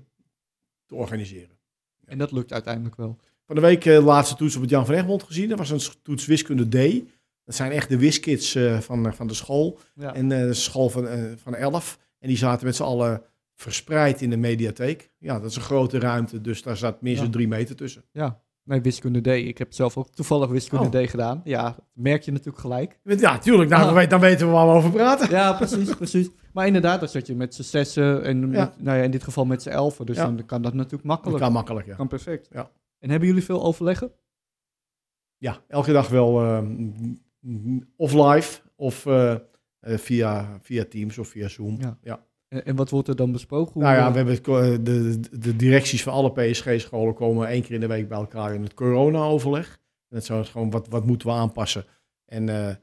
te 0.85 0.95
organiseren. 0.95 1.57
En 2.05 2.17
dat 2.17 2.31
lukt 2.31 2.53
uiteindelijk 2.53 2.95
wel. 2.95 3.17
Van 3.45 3.55
de 3.55 3.61
week 3.61 3.83
de 3.83 4.01
laatste 4.01 4.35
toets 4.35 4.55
op 4.55 4.61
het 4.61 4.69
Jan 4.69 4.85
van 4.85 4.95
Egmond 4.95 5.23
gezien. 5.23 5.49
Dat 5.49 5.57
was 5.57 5.69
een 5.69 6.01
toets 6.01 6.25
wiskunde 6.25 6.67
D. 6.67 7.03
Dat 7.43 7.55
zijn 7.55 7.71
echt 7.71 7.89
de 7.89 7.97
wiskids 7.97 8.57
van, 8.79 9.13
van 9.13 9.27
de 9.27 9.33
school. 9.33 9.79
Ja. 9.95 10.13
En 10.13 10.29
de 10.29 10.53
school 10.53 10.89
van, 10.89 11.07
van 11.37 11.55
11. 11.55 12.05
En 12.19 12.27
die 12.27 12.37
zaten 12.37 12.65
met 12.65 12.75
z'n 12.75 12.83
allen 12.83 13.21
verspreid 13.55 14.21
in 14.21 14.29
de 14.29 14.37
mediatheek. 14.37 15.11
Ja, 15.17 15.39
dat 15.39 15.49
is 15.49 15.55
een 15.55 15.61
grote 15.61 15.99
ruimte, 15.99 16.41
dus 16.41 16.61
daar 16.63 16.77
zat 16.77 17.01
minstens 17.01 17.27
Ja. 17.27 17.33
drie 17.35 17.47
meter 17.47 17.75
tussen. 17.75 18.03
ja. 18.11 18.45
Nee, 18.63 18.81
wiskunde 18.81 19.21
D. 19.21 19.27
Ik 19.27 19.57
heb 19.57 19.73
zelf 19.73 19.97
ook 19.97 20.09
toevallig 20.09 20.49
wiskunde 20.49 20.97
Oh. 20.97 21.03
D 21.05 21.09
gedaan. 21.09 21.41
Ja, 21.43 21.63
dat 21.63 21.85
merk 21.93 22.21
je 22.23 22.31
natuurlijk 22.31 22.57
gelijk. 22.57 22.99
Ja, 23.03 23.37
tuurlijk. 23.37 23.69
Nou, 23.69 23.97
Ah. 23.99 24.09
dan 24.09 24.19
weten 24.19 24.47
we 24.47 24.53
waar 24.53 24.67
we 24.67 24.73
over 24.73 24.91
praten. 24.91 25.29
Ja, 25.29 25.53
precies, 25.53 25.95
precies. 25.95 26.29
Maar 26.53 26.67
inderdaad, 26.67 26.99
dan 26.99 27.09
zat 27.09 27.27
je 27.27 27.35
met 27.35 27.55
z'n 27.55 27.61
zessen 27.63 28.23
en 28.23 28.39
met- 28.47 28.57
Ja. 28.57 28.73
nou 28.77 28.97
ja, 28.97 29.03
in 29.03 29.11
dit 29.11 29.23
geval 29.23 29.45
met 29.45 29.61
z'n 29.61 29.69
elfen. 29.69 30.05
Dus 30.05 30.15
Ja. 30.17 30.23
dan 30.23 30.45
kan 30.45 30.61
dat 30.61 30.73
natuurlijk 30.73 31.03
Dat 31.03 31.11
makkelijk. 31.11 31.43
kan 31.43 31.51
makkelijk, 31.51 31.85
ja. 31.87 31.95
Kan 31.95 32.07
perfect. 32.07 32.47
Ja. 32.51 32.69
En 32.99 33.09
hebben 33.09 33.27
jullie 33.27 33.43
veel 33.43 33.63
overleggen? 33.63 34.11
Ja, 35.37 35.57
elke 35.67 35.91
dag 35.91 36.07
wel 36.09 36.41
eh, 36.43 36.59
m- 36.59 37.17
m- 37.39 37.87
of 37.95 38.13
live 38.13 38.61
of 38.75 39.05
eh, 39.05 39.35
via, 39.87 40.59
via 40.61 40.85
Teams 40.85 41.17
of 41.17 41.27
via 41.27 41.47
Zoom. 41.47 41.77
Ja. 41.79 41.97
Ja. 42.01 42.25
En, 42.47 42.65
en 42.65 42.75
wat 42.75 42.89
wordt 42.89 43.07
er 43.07 43.15
dan 43.15 43.31
besproken? 43.31 43.73
Hoe, 43.73 43.83
Nou 43.83 43.95
ja, 43.95 44.07
eh, 44.07 44.11
we 44.11 44.17
hebben 44.17 44.83
de, 44.83 45.19
de, 45.39 45.55
directies 45.55 46.03
van 46.03 46.13
alle 46.13 46.31
PSG-scholen 46.31 47.13
komen 47.13 47.47
één 47.47 47.61
keer 47.61 47.73
in 47.73 47.79
de 47.79 47.87
week 47.87 48.07
bij 48.07 48.17
elkaar 48.17 48.53
in 48.53 48.63
het 48.63 48.73
corona-overleg. 48.73 49.79
En 50.09 50.19
dat 50.19 50.39
is 50.43 50.49
gewoon 50.49 50.69
wat, 50.69 50.87
wat 50.87 51.05
moeten 51.05 51.27
we 51.27 51.33
aanpassen 51.33 51.85
en 52.25 52.49
eh, 52.49 52.75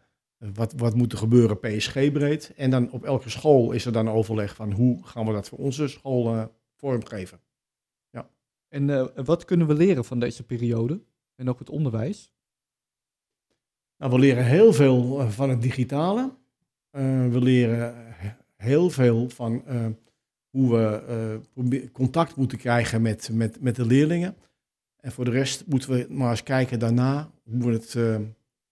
wat, 0.55 0.73
wat 0.77 0.95
moet 0.95 1.13
er 1.13 1.19
gebeuren 1.19 1.61
PSG-breed. 1.61 2.53
En 2.57 2.71
dan 2.71 2.91
op 2.91 3.05
elke 3.05 3.31
school 3.31 3.73
is 3.73 3.87
er 3.87 3.93
dan 3.93 4.11
overleg 4.11 4.55
van 4.55 4.73
hoe 4.73 5.07
gaan 5.07 5.27
we 5.27 5.33
dat 5.33 5.49
voor 5.49 5.59
onze 5.59 5.89
school 5.89 6.35
eh, 6.35 6.45
vormgeven. 6.77 7.41
En 8.75 8.91
eh, 8.91 9.25
wat 9.25 9.45
kunnen 9.45 9.67
we 9.67 9.75
leren 9.75 10.05
van 10.05 10.19
deze 10.19 10.43
periode? 10.43 11.03
En 11.35 11.49
ook 11.49 11.59
het 11.59 11.71
onderwijs? 11.71 12.33
Nou, 13.97 14.13
we 14.13 14.19
leren 14.19 14.45
heel 14.45 14.73
veel 14.73 15.21
eh, 15.21 15.29
van 15.29 15.51
het 15.51 15.63
digitale. 15.63 16.35
Eh, 16.95 17.29
we 17.29 17.41
leren 17.41 17.95
he- 17.97 18.37
heel 18.57 18.91
veel 18.91 19.29
van 19.29 19.67
eh, 19.67 19.87
hoe 20.51 20.77
we 20.77 21.03
eh, 21.77 21.93
contact 21.93 22.37
moeten 22.37 22.59
krijgen 22.59 23.03
met, 23.03 23.31
met, 23.33 23.61
met 23.61 23.77
de 23.77 23.87
leerlingen. 23.87 24.37
En 24.97 25.13
voor 25.13 25.25
de 25.25 25.31
rest 25.31 25.67
moeten 25.67 25.91
we 25.91 26.07
maar 26.11 26.31
eens 26.31 26.43
kijken 26.43 26.79
daarna 26.79 27.31
hoe 27.45 27.65
we, 27.65 27.73
het, 27.73 27.95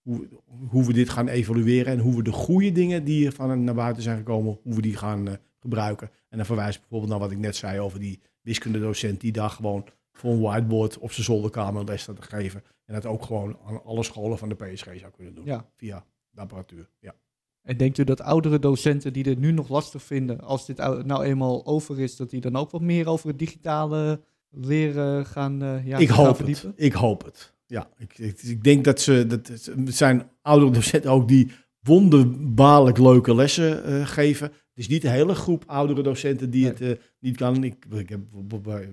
hoe, 0.02 0.28
hoe 0.68 0.84
we 0.86 0.92
dit 0.92 1.10
gaan 1.10 1.28
evalueren 1.28 1.92
en 1.92 1.98
hoe 1.98 2.16
we 2.16 2.22
de 2.22 2.32
goede 2.32 2.72
dingen 2.72 3.04
die 3.04 3.30
van 3.30 3.64
naar 3.64 3.74
buiten 3.74 4.02
zijn 4.02 4.16
gekomen, 4.16 4.58
hoe 4.62 4.74
we 4.74 4.82
die 4.82 4.96
gaan 4.96 5.26
gebruiken. 5.60 6.10
En 6.28 6.36
dan 6.36 6.46
verwijs 6.46 6.74
ik 6.74 6.80
bijvoorbeeld 6.80 7.10
naar 7.10 7.20
wat 7.20 7.30
ik 7.30 7.38
net 7.38 7.56
zei 7.56 7.80
over 7.80 7.98
die 8.00 8.20
wiskundedocent 8.40 9.20
die 9.20 9.32
daar 9.32 9.50
gewoon 9.50 9.84
voor 10.12 10.30
een 10.32 10.40
whiteboard 10.40 10.98
op 10.98 11.12
zijn 11.12 11.24
zolderkamer 11.24 11.84
les 11.84 12.02
staat 12.02 12.16
te 12.16 12.22
geven. 12.22 12.62
En 12.84 12.94
dat 12.94 13.06
ook 13.06 13.22
gewoon 13.24 13.58
aan 13.66 13.84
alle 13.84 14.02
scholen 14.02 14.38
van 14.38 14.48
de 14.48 14.54
PSG 14.54 14.84
zou 14.98 15.12
kunnen 15.16 15.34
doen. 15.34 15.44
Ja. 15.44 15.66
Via 15.76 16.04
de 16.30 16.40
apparatuur. 16.40 16.88
Ja. 17.00 17.14
En 17.62 17.76
denkt 17.76 17.98
u 17.98 18.04
dat 18.04 18.20
oudere 18.20 18.58
docenten 18.58 19.12
die 19.12 19.22
dit 19.22 19.38
nu 19.38 19.52
nog 19.52 19.68
lastig 19.68 20.02
vinden, 20.02 20.40
als 20.40 20.66
dit 20.66 20.80
ou- 20.80 21.02
nou 21.02 21.24
eenmaal 21.24 21.66
over 21.66 22.00
is, 22.00 22.16
dat 22.16 22.30
die 22.30 22.40
dan 22.40 22.56
ook 22.56 22.70
wat 22.70 22.80
meer 22.80 23.06
over 23.08 23.28
het 23.28 23.38
digitale 23.38 24.20
leren 24.50 25.26
gaan, 25.26 25.62
eh 25.62 25.86
ja, 25.86 25.98
ik 25.98 26.08
gaan 26.08 26.16
hoop 26.18 26.26
het. 26.26 26.36
verdiepen? 26.36 26.72
Ik 26.76 26.92
hoop 26.92 27.24
het. 27.24 27.54
Ja, 27.66 27.88
ik, 27.98 28.18
ik, 28.18 28.42
ik 28.42 28.64
denk 28.64 28.84
dat 28.84 29.00
ze. 29.00 29.26
Dat, 29.26 29.46
het 29.46 29.94
zijn 29.96 30.30
oudere 30.42 30.70
docenten 30.72 31.10
ook 31.10 31.28
die 31.28 31.50
wonderbaarlijk 31.80 32.98
leuke 32.98 33.34
lessen 33.34 33.84
eh, 33.84 34.06
geven. 34.06 34.46
Het 34.46 34.60
is 34.74 34.88
niet 34.88 35.02
de 35.02 35.08
hele 35.08 35.34
groep 35.34 35.64
oudere 35.66 36.02
docenten 36.02 36.50
die 36.50 36.62
Nee. 36.62 36.70
het 36.72 36.80
eh, 36.80 37.04
niet 37.20 37.36
kan. 37.36 37.64
Ik, 37.64 37.84
ik, 37.90 38.08
heb, 38.08 38.20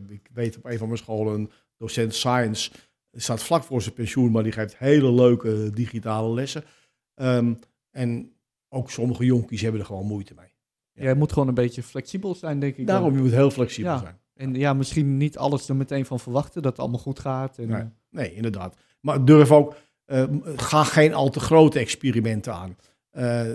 ik 0.10 0.30
weet 0.34 0.58
op 0.58 0.66
een 0.66 0.78
van 0.78 0.88
mijn 0.88 1.00
scholen 1.00 1.34
een 1.34 1.50
docent 1.78 2.14
science. 2.14 2.72
staat 3.14 3.44
vlak 3.44 3.64
voor 3.64 3.82
zijn 3.82 3.96
pensioen, 3.96 4.32
maar 4.32 4.44
die 4.44 4.52
geeft 4.52 4.78
hele 4.78 5.12
leuke 5.14 5.70
digitale 5.74 6.34
lessen. 6.34 6.64
Ehm, 7.16 7.54
en 7.92 8.32
ook 8.70 8.92
sommige 8.92 9.26
jonkies 9.26 9.62
hebben 9.62 9.80
er 9.82 9.86
gewoon 9.88 10.06
moeite 10.06 10.34
mee. 10.38 10.54
Ja. 10.94 11.04
Jij 11.04 11.14
moet 11.14 11.32
gewoon 11.34 11.48
een 11.48 11.54
beetje 11.54 11.84
flexibel 11.84 12.36
zijn, 12.36 12.60
denk 12.60 12.72
ik. 12.78 12.86
dan. 12.86 12.96
Daarom 12.96 13.14
je 13.16 13.22
moet 13.22 13.32
heel 13.32 13.52
flexibel 13.52 13.92
Ja. 13.92 14.00
zijn. 14.00 14.18
En 14.36 14.54
ja, 14.56 14.74
misschien 14.74 15.18
niet 15.18 15.38
alles 15.38 15.70
er 15.70 15.76
meteen 15.76 16.06
van 16.06 16.20
verwachten 16.20 16.62
dat 16.62 16.72
het 16.72 16.82
allemaal 16.82 17.00
goed 17.00 17.20
gaat. 17.20 17.58
En, 17.58 17.68
Nee. 17.68 17.80
eh, 17.82 17.86
Nee, 18.12 18.34
inderdaad. 18.34 18.76
Maar 19.02 19.26
durf 19.26 19.52
ook, 19.52 19.76
eh, 20.06 20.24
ga 20.56 20.84
geen 20.84 21.14
al 21.14 21.30
te 21.30 21.40
grote 21.40 21.80
experimenten 21.80 22.54
aan. 22.54 22.76
Eh, 23.10 23.52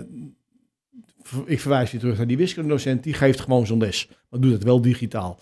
ik 1.45 1.59
verwijs 1.59 1.91
je 1.91 1.97
terug 1.97 2.17
naar 2.17 2.27
die 2.27 2.37
wiskundedocent, 2.37 3.03
die 3.03 3.13
geeft 3.13 3.39
gewoon 3.39 3.65
zo'n 3.65 3.79
les. 3.79 4.09
Maar 4.29 4.39
doe 4.39 4.51
dat 4.51 4.63
wel 4.63 4.81
digitaal. 4.81 5.39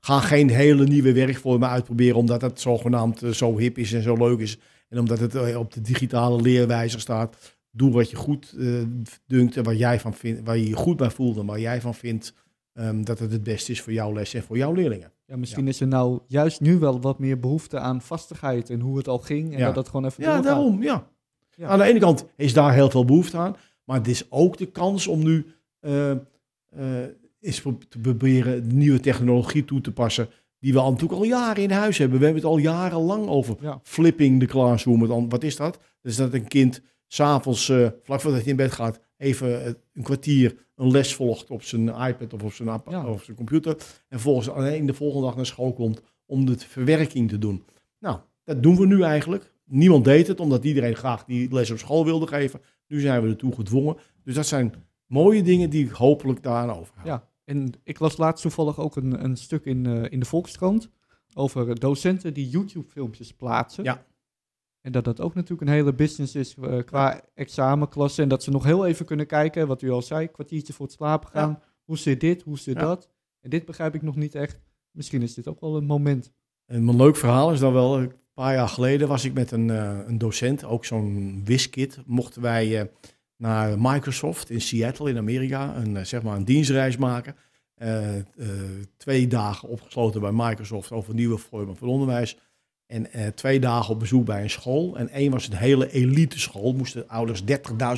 Ga 0.00 0.20
geen 0.20 0.50
hele 0.50 0.84
nieuwe 0.86 1.12
werkvormen 1.12 1.68
uitproberen, 1.68 2.16
omdat 2.16 2.40
het 2.42 2.60
zogenaamd 2.60 3.22
zo 3.32 3.58
hip 3.58 3.78
is 3.78 3.92
en 3.92 4.02
zo 4.02 4.16
leuk 4.16 4.38
is. 4.38 4.58
En 4.88 4.98
omdat 4.98 5.18
het 5.18 5.56
op 5.56 5.72
de 5.72 5.80
digitale 5.80 6.40
leerwijzer 6.42 7.00
staat. 7.00 7.58
Doe 7.70 7.90
wat 7.90 8.10
je 8.10 8.16
goed 8.16 8.54
eh, 8.58 8.66
dunkt 9.26 9.56
en 9.56 9.62
wat 9.64 9.78
jij 9.78 10.00
van 10.00 10.14
vindt, 10.14 10.40
waar 10.44 10.56
je 10.56 10.68
je 10.68 10.76
goed 10.76 10.96
bij 10.96 11.10
voelt 11.10 11.36
en 11.36 11.46
waar 11.46 11.60
jij 11.60 11.80
van 11.80 11.94
vindt 11.94 12.34
ehm, 12.72 13.02
dat 13.02 13.18
het 13.18 13.32
het 13.32 13.42
beste 13.42 13.72
is 13.72 13.80
voor 13.80 13.92
jouw 13.92 14.12
les 14.12 14.34
en 14.34 14.42
voor 14.42 14.56
jouw 14.56 14.72
leerlingen. 14.72 15.12
ja, 15.26 15.36
misschien 15.36 15.68
is 15.68 15.80
er 15.80 15.86
nou 15.88 16.20
juist 16.26 16.60
nu 16.60 16.78
wel 16.78 17.00
wat 17.00 17.18
meer 17.18 17.38
behoefte 17.40 17.78
aan 17.78 18.00
vastigheid 18.02 18.70
en 18.70 18.80
hoe 18.80 18.96
het 18.96 19.08
al 19.08 19.18
ging. 19.18 19.52
En 19.52 19.58
Ja. 19.58 19.66
dat 19.66 19.74
dat 19.74 19.88
gewoon 19.88 20.04
even 20.04 20.22
Ja, 20.22 20.40
daarom, 20.40 20.82
ja. 20.82 21.06
Ja. 21.56 21.66
Aan 21.68 21.78
de 21.78 21.84
ene 21.84 21.98
kant 21.98 22.24
is 22.36 22.52
daar 22.52 22.72
heel 22.74 22.90
veel 22.90 23.04
behoefte 23.04 23.36
aan, 23.36 23.56
maar 23.84 23.96
het 23.98 24.08
is 24.08 24.26
ook 24.30 24.56
de 24.56 24.66
kans 24.66 25.06
om 25.06 25.22
nu 25.22 25.46
eens 27.40 27.60
pro- 27.60 27.78
te 27.88 27.98
proberen 27.98 28.76
nieuwe 28.76 29.00
technologie 29.00 29.64
toe 29.64 29.80
te 29.80 29.92
passen, 29.92 30.28
die 30.58 30.72
we 30.72 30.78
al 30.78 30.90
natuurlijk 30.90 31.20
al 31.20 31.26
jaren 31.26 31.62
in 31.62 31.70
huis 31.70 31.98
hebben. 31.98 32.18
We 32.18 32.24
hebben 32.24 32.42
het 32.42 32.50
al 32.52 32.58
jarenlang 32.58 33.26
over 33.26 33.80
flipping 33.82 34.40
de 34.40 34.46
classroom. 34.46 35.28
Wat 35.28 35.42
is 35.42 35.56
dat? 35.56 35.78
Dus 36.02 36.16
dat 36.16 36.34
een 36.34 36.48
kind 36.48 36.82
s'avonds, 37.12 37.68
eh 37.68 37.88
vlak 38.02 38.20
voordat 38.20 38.40
hij 38.40 38.50
in 38.50 38.56
bed 38.56 38.72
gaat, 38.72 39.00
even 39.16 39.64
eh, 39.64 39.72
een 39.94 40.02
kwartier 40.02 40.56
een 40.74 40.90
les 40.90 41.14
volgt 41.14 41.50
op 41.50 41.62
zijn 41.62 41.88
iPad 41.88 42.32
of 42.34 42.42
op 42.42 42.52
zijn, 42.52 42.68
app- 42.68 42.90
Ja. 42.90 43.06
of 43.06 43.14
op 43.14 43.22
zijn 43.22 43.36
computer. 43.36 43.76
En 44.08 44.20
volgens 44.20 44.48
alleen 44.50 44.86
de 44.86 44.94
volgende 44.94 45.26
dag 45.26 45.36
naar 45.36 45.46
school 45.46 45.72
komt 45.72 46.02
om 46.26 46.46
de 46.46 46.58
verwerking 46.58 47.28
te 47.28 47.38
doen. 47.38 47.64
Nou, 47.98 48.18
dat 48.44 48.62
doen 48.62 48.76
we 48.76 48.86
nu 48.86 49.02
eigenlijk. 49.02 49.52
Niemand 49.64 50.04
deed 50.04 50.26
het, 50.26 50.40
omdat 50.40 50.64
iedereen 50.64 50.96
graag 50.96 51.24
die 51.24 51.52
les 51.54 51.70
op 51.70 51.78
school 51.78 52.04
wilde 52.04 52.26
geven. 52.26 52.60
Nu 52.86 53.00
zijn 53.00 53.22
we 53.22 53.28
ertoe 53.28 53.54
gedwongen. 53.54 53.96
Dus 54.24 54.34
dat 54.34 54.46
zijn 54.46 54.74
mooie 55.06 55.42
dingen 55.42 55.70
die 55.70 55.84
ik 55.84 55.90
hopelijk 55.90 56.42
daaraan 56.42 56.76
overhouden. 56.78 57.12
Ja, 57.14 57.28
en 57.44 57.72
ik 57.84 57.98
las 57.98 58.16
laatst 58.16 58.42
toevallig 58.42 58.78
ook 58.78 58.96
een, 58.96 59.24
een 59.24 59.36
stuk 59.36 59.64
in, 59.64 59.86
eh, 59.86 60.12
in 60.12 60.20
de 60.20 60.26
Volkskrant 60.26 60.90
over 61.34 61.80
docenten 61.80 62.34
die 62.34 62.48
YouTube-filmpjes 62.48 63.32
plaatsen. 63.32 63.84
Ja. 63.84 64.04
En 64.80 64.92
dat 64.92 65.04
dat 65.04 65.20
ook 65.20 65.34
natuurlijk 65.34 65.60
een 65.68 65.74
hele 65.76 65.92
business 65.94 66.34
is 66.34 66.54
eh, 66.62 66.78
qua 66.84 67.20
examenklasse. 67.34 68.22
En 68.22 68.28
dat 68.28 68.42
ze 68.42 68.50
nog 68.50 68.64
heel 68.64 68.86
even 68.86 69.06
kunnen 69.06 69.26
kijken, 69.26 69.66
wat 69.66 69.82
u 69.82 69.90
al 69.90 70.02
zei, 70.02 70.26
kwartiertje 70.26 70.72
voor 70.72 70.86
het 70.86 70.94
slapen 70.94 71.28
gaan. 71.28 71.60
Hoe 71.84 71.98
zit 71.98 72.20
dit, 72.20 72.42
hoe 72.42 72.58
zit 72.58 72.74
Ja. 72.76 72.80
dat? 72.80 73.08
En 73.40 73.50
dit 73.50 73.64
begrijp 73.64 73.94
ik 73.94 74.02
nog 74.02 74.16
niet 74.16 74.34
echt. 74.34 74.60
Misschien 74.90 75.22
is 75.22 75.34
dit 75.34 75.48
ook 75.48 75.60
wel 75.60 75.76
een 75.76 75.86
moment. 75.86 76.32
En 76.66 76.88
een 76.88 76.96
leuk 76.96 77.16
verhaal 77.16 77.52
is 77.52 77.60
dan 77.60 77.72
wel, 77.72 77.98
een 77.98 78.12
paar 78.34 78.54
jaar 78.54 78.68
geleden 78.68 79.08
was 79.08 79.24
ik 79.24 79.32
met 79.32 79.50
een, 79.50 79.70
eh, 79.70 79.98
een 80.06 80.18
docent, 80.18 80.64
ook 80.64 80.84
zo'n 80.84 81.42
WISKit, 81.44 81.98
mochten 82.06 82.42
wij 82.42 82.80
eh, 82.80 82.86
naar 83.36 83.78
Microsoft 83.80 84.50
in 84.50 84.60
Seattle 84.60 85.10
in 85.10 85.16
Amerika, 85.18 85.76
een, 85.76 86.06
zeg 86.06 86.22
maar 86.22 86.36
een 86.36 86.44
dienstreis 86.44 86.96
maken. 86.96 87.36
eh, 87.74 88.18
eh, 88.18 88.24
twee 88.96 89.26
dagen 89.26 89.68
opgesloten 89.68 90.20
bij 90.20 90.32
Microsoft 90.32 90.92
over 90.92 91.14
nieuwe 91.14 91.38
vormen 91.38 91.76
van 91.76 91.88
onderwijs. 91.88 92.38
En 92.90 93.12
eh, 93.12 93.26
twee 93.26 93.60
dagen 93.60 93.92
op 93.92 93.98
bezoek 93.98 94.24
bij 94.24 94.42
een 94.42 94.50
school. 94.50 94.96
En 94.96 95.08
één 95.08 95.30
was 95.30 95.48
een 95.48 95.56
hele 95.56 95.90
elite 95.90 96.40
school. 96.40 96.72
Moesten 96.72 97.08
ouders 97.08 97.42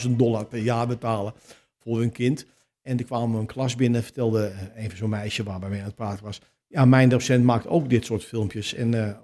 30.000 0.07 0.11
dollar 0.11 0.47
per 0.47 0.59
jaar 0.59 0.87
betalen 0.87 1.33
voor 1.79 1.99
hun 1.99 2.13
kind. 2.13 2.47
En 2.83 2.97
die 2.97 3.07
kwamen 3.07 3.41
een 3.41 3.47
klas 3.47 3.75
binnen 3.75 3.99
en 3.99 4.05
vertelde 4.05 4.53
even 4.75 4.97
zo'n 4.97 5.11
meisje 5.11 5.43
waar 5.43 5.61
mij 5.61 5.79
aan 5.79 5.85
het 5.85 5.95
praten 5.95 6.25
was. 6.25 6.41
Ja, 6.67 6.85
mijn 6.85 7.09
docent 7.09 7.45
maakt 7.45 7.67
ook 7.67 7.91
dit 7.91 8.05
soort 8.05 8.25
filmpjes. 8.25 8.75
En, 8.75 8.95
eh, 8.95 9.17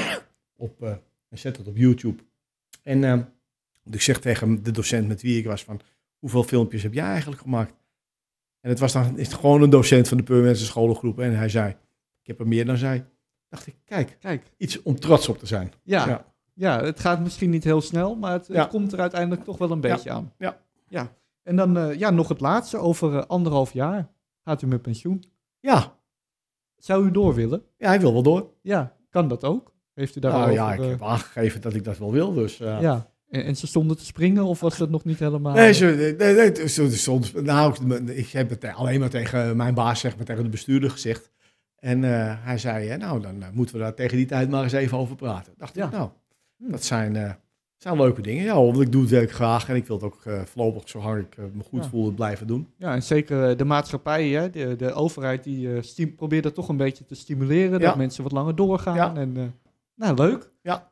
op, 0.56 0.82
eh, 0.82 0.90
en 1.28 1.38
zet 1.38 1.56
het 1.56 1.68
op 1.68 1.76
YouTube. 1.76 2.22
En 2.82 3.32
ik 3.90 4.02
zeg 4.02 4.20
tegen 4.20 4.62
de 4.62 4.70
docent 4.70 5.08
met 5.08 5.22
wie 5.22 5.38
ik 5.38 5.46
was 5.46 5.64
van... 5.64 5.80
Hoeveel 6.18 6.42
filmpjes 6.42 6.82
heb 6.82 6.92
jij 6.92 7.06
eigenlijk 7.06 7.40
gemaakt? 7.40 7.74
En 8.60 8.70
het 8.70 8.78
was 8.78 8.92
dan 8.92 9.18
is 9.18 9.32
gewoon 9.32 9.62
een 9.62 9.70
docent 9.70 10.08
van 10.08 10.16
de 10.16 10.22
Purmerendse 10.22 10.64
scholengroep. 10.64 11.18
En 11.18 11.36
hij 11.36 11.48
zei, 11.48 11.70
ik 12.20 12.26
heb 12.26 12.40
er 12.40 12.48
meer 12.48 12.64
dan 12.64 12.76
zij. 12.76 13.04
Dacht 13.50 13.66
ik, 13.66 13.74
kijk, 13.84 14.16
Kijk, 14.20 14.42
iets 14.56 14.82
om 14.82 15.00
trots 15.00 15.28
op 15.28 15.38
te 15.38 15.46
zijn. 15.46 15.72
ja, 15.82 16.06
ja. 16.08 16.24
Ja. 16.54 16.84
het 16.84 17.00
gaat 17.00 17.20
misschien 17.20 17.50
niet 17.50 17.64
heel 17.64 17.80
snel, 17.80 18.14
maar 18.16 18.32
het, 18.32 18.68
komt 18.68 18.92
er 18.92 19.00
uiteindelijk 19.00 19.44
toch 19.44 19.58
wel 19.58 19.70
een 19.70 19.80
beetje 19.80 20.10
aan. 20.10 20.32
Ja. 20.38 20.60
ja. 20.88 21.12
En 21.42 21.56
dan 21.56 21.76
eh, 21.78 21.94
ja, 21.98 22.10
nog 22.10 22.28
het 22.28 22.40
laatste. 22.40 22.76
Over 22.76 23.16
eh, 23.16 23.22
anderhalf 23.26 23.72
jaar 23.72 24.08
gaat 24.44 24.62
u 24.62 24.66
met 24.66 24.82
pensioen. 24.82 25.24
Ja, 25.60 25.98
Zou 26.76 27.06
u 27.06 27.10
door 27.10 27.34
willen? 27.34 27.62
ja 27.76 27.86
hij 27.88 28.00
wil 28.00 28.12
wel 28.12 28.22
door. 28.22 28.50
Ja, 28.62 28.96
kan 29.10 29.28
dat 29.28 29.44
ook? 29.44 29.72
Heeft 29.94 30.16
u 30.16 30.20
daar 30.20 30.32
Nou 30.32 30.44
al 30.44 30.50
ja, 30.52 30.64
over, 30.64 30.74
ik 30.76 30.82
eh, 30.84 30.88
heb 30.90 31.02
aangegeven 31.02 31.60
dat 31.60 31.74
ik 31.74 31.84
dat 31.84 31.98
wel 31.98 32.12
wil. 32.12 32.32
Dus, 32.32 32.60
eh. 32.60 32.80
ja. 32.80 33.10
En, 33.28 33.44
en 33.44 33.56
ze 33.56 33.66
stonden 33.66 33.96
te 33.96 34.04
springen 34.04 34.44
of 34.44 34.60
was 34.60 34.78
dat 34.78 34.90
nog 34.90 35.04
niet 35.04 35.18
helemaal? 35.18 35.54
Nee, 35.54 35.72
ze, 35.72 36.14
nee, 36.18 36.34
nee, 36.34 36.68
ze- 36.68 36.96
soms, 36.96 37.32
nou, 37.32 37.74
ik 38.12 38.28
heb 38.28 38.50
het 38.50 38.64
alleen 38.64 39.00
maar 39.00 39.10
tegen 39.10 39.56
mijn 39.56 39.74
baas, 39.74 40.00
zeg 40.00 40.16
maar, 40.16 40.24
tegen 40.24 40.42
de 40.42 40.48
bestuurder 40.50 40.90
gezegd. 40.90 41.30
En 41.80 42.04
eh, 42.04 42.34
hij 42.44 42.58
zei, 42.58 42.96
nou, 42.96 43.20
dan 43.20 43.42
eh, 43.42 43.48
moeten 43.52 43.74
we 43.74 43.80
daar 43.80 43.94
tegen 43.94 44.16
die 44.16 44.26
tijd 44.26 44.50
maar 44.50 44.62
eens 44.62 44.72
even 44.72 44.98
over 44.98 45.16
praten. 45.16 45.52
Dacht 45.56 45.74
Ja. 45.74 45.84
ik, 45.86 45.92
nou, 45.92 46.08
Hm. 46.56 46.70
dat 46.70 46.84
zijn, 46.84 47.16
eh, 47.16 47.30
zijn 47.76 47.96
leuke 47.96 48.22
dingen. 48.22 48.44
Ja, 48.44 48.54
want 48.54 48.80
ik 48.80 48.92
doe 48.92 49.00
het 49.00 49.10
werk 49.10 49.30
graag 49.32 49.68
en 49.68 49.76
ik 49.76 49.86
wil 49.86 49.96
het 49.96 50.04
ook 50.04 50.22
voorlopig, 50.44 50.88
zolang 50.88 51.18
ik 51.20 51.36
eh, 51.36 51.44
me 51.52 51.62
goed 51.62 51.82
Ja. 51.84 51.88
voel, 51.90 52.10
blijven 52.12 52.46
doen. 52.46 52.68
Ja, 52.76 52.94
en 52.94 53.02
zeker 53.02 53.56
de 53.56 53.64
maatschappij, 53.64 54.28
hè, 54.28 54.50
de, 54.50 54.76
de 54.76 54.92
overheid, 54.92 55.44
die 55.44 56.06
probeert 56.16 56.42
dat 56.42 56.54
toch 56.54 56.68
een 56.68 56.76
beetje 56.76 57.04
te 57.04 57.14
stimuleren. 57.14 57.78
Ja. 57.80 57.86
Dat 57.86 57.96
mensen 57.96 58.22
wat 58.22 58.32
langer 58.32 58.54
doorgaan. 58.56 59.16
En, 59.16 59.54
nou, 59.94 60.14
leuk. 60.14 60.50
Ja. 60.62 60.88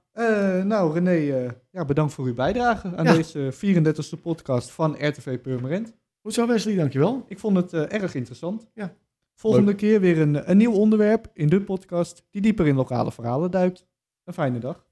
Nou, 0.64 0.92
René, 0.94 1.50
ja, 1.70 1.84
bedankt 1.84 2.12
voor 2.12 2.24
uw 2.26 2.34
bijdrage 2.34 2.96
aan 2.96 3.04
deze 3.04 3.52
34e 3.52 4.16
podcast 4.22 4.70
van 4.70 4.96
RTV 5.06 5.38
Purmerend. 5.38 5.92
Goed 6.22 6.34
zo, 6.34 6.46
Wesley, 6.46 6.74
dankjewel. 6.76 7.24
Ik 7.28 7.38
vond 7.38 7.56
het 7.56 7.72
erg 7.72 8.14
interessant. 8.14 8.66
Ja. 8.74 8.94
Volgende 9.40 9.74
keer 9.74 10.00
weer 10.00 10.18
een, 10.20 10.50
een 10.50 10.56
nieuw 10.56 10.72
onderwerp 10.72 11.30
in 11.34 11.48
de 11.48 11.60
podcast 11.60 12.26
die 12.30 12.42
dieper 12.42 12.66
in 12.66 12.74
lokale 12.74 13.12
verhalen 13.12 13.50
duikt. 13.50 13.86
Een 14.24 14.32
fijne 14.32 14.58
dag. 14.58 14.86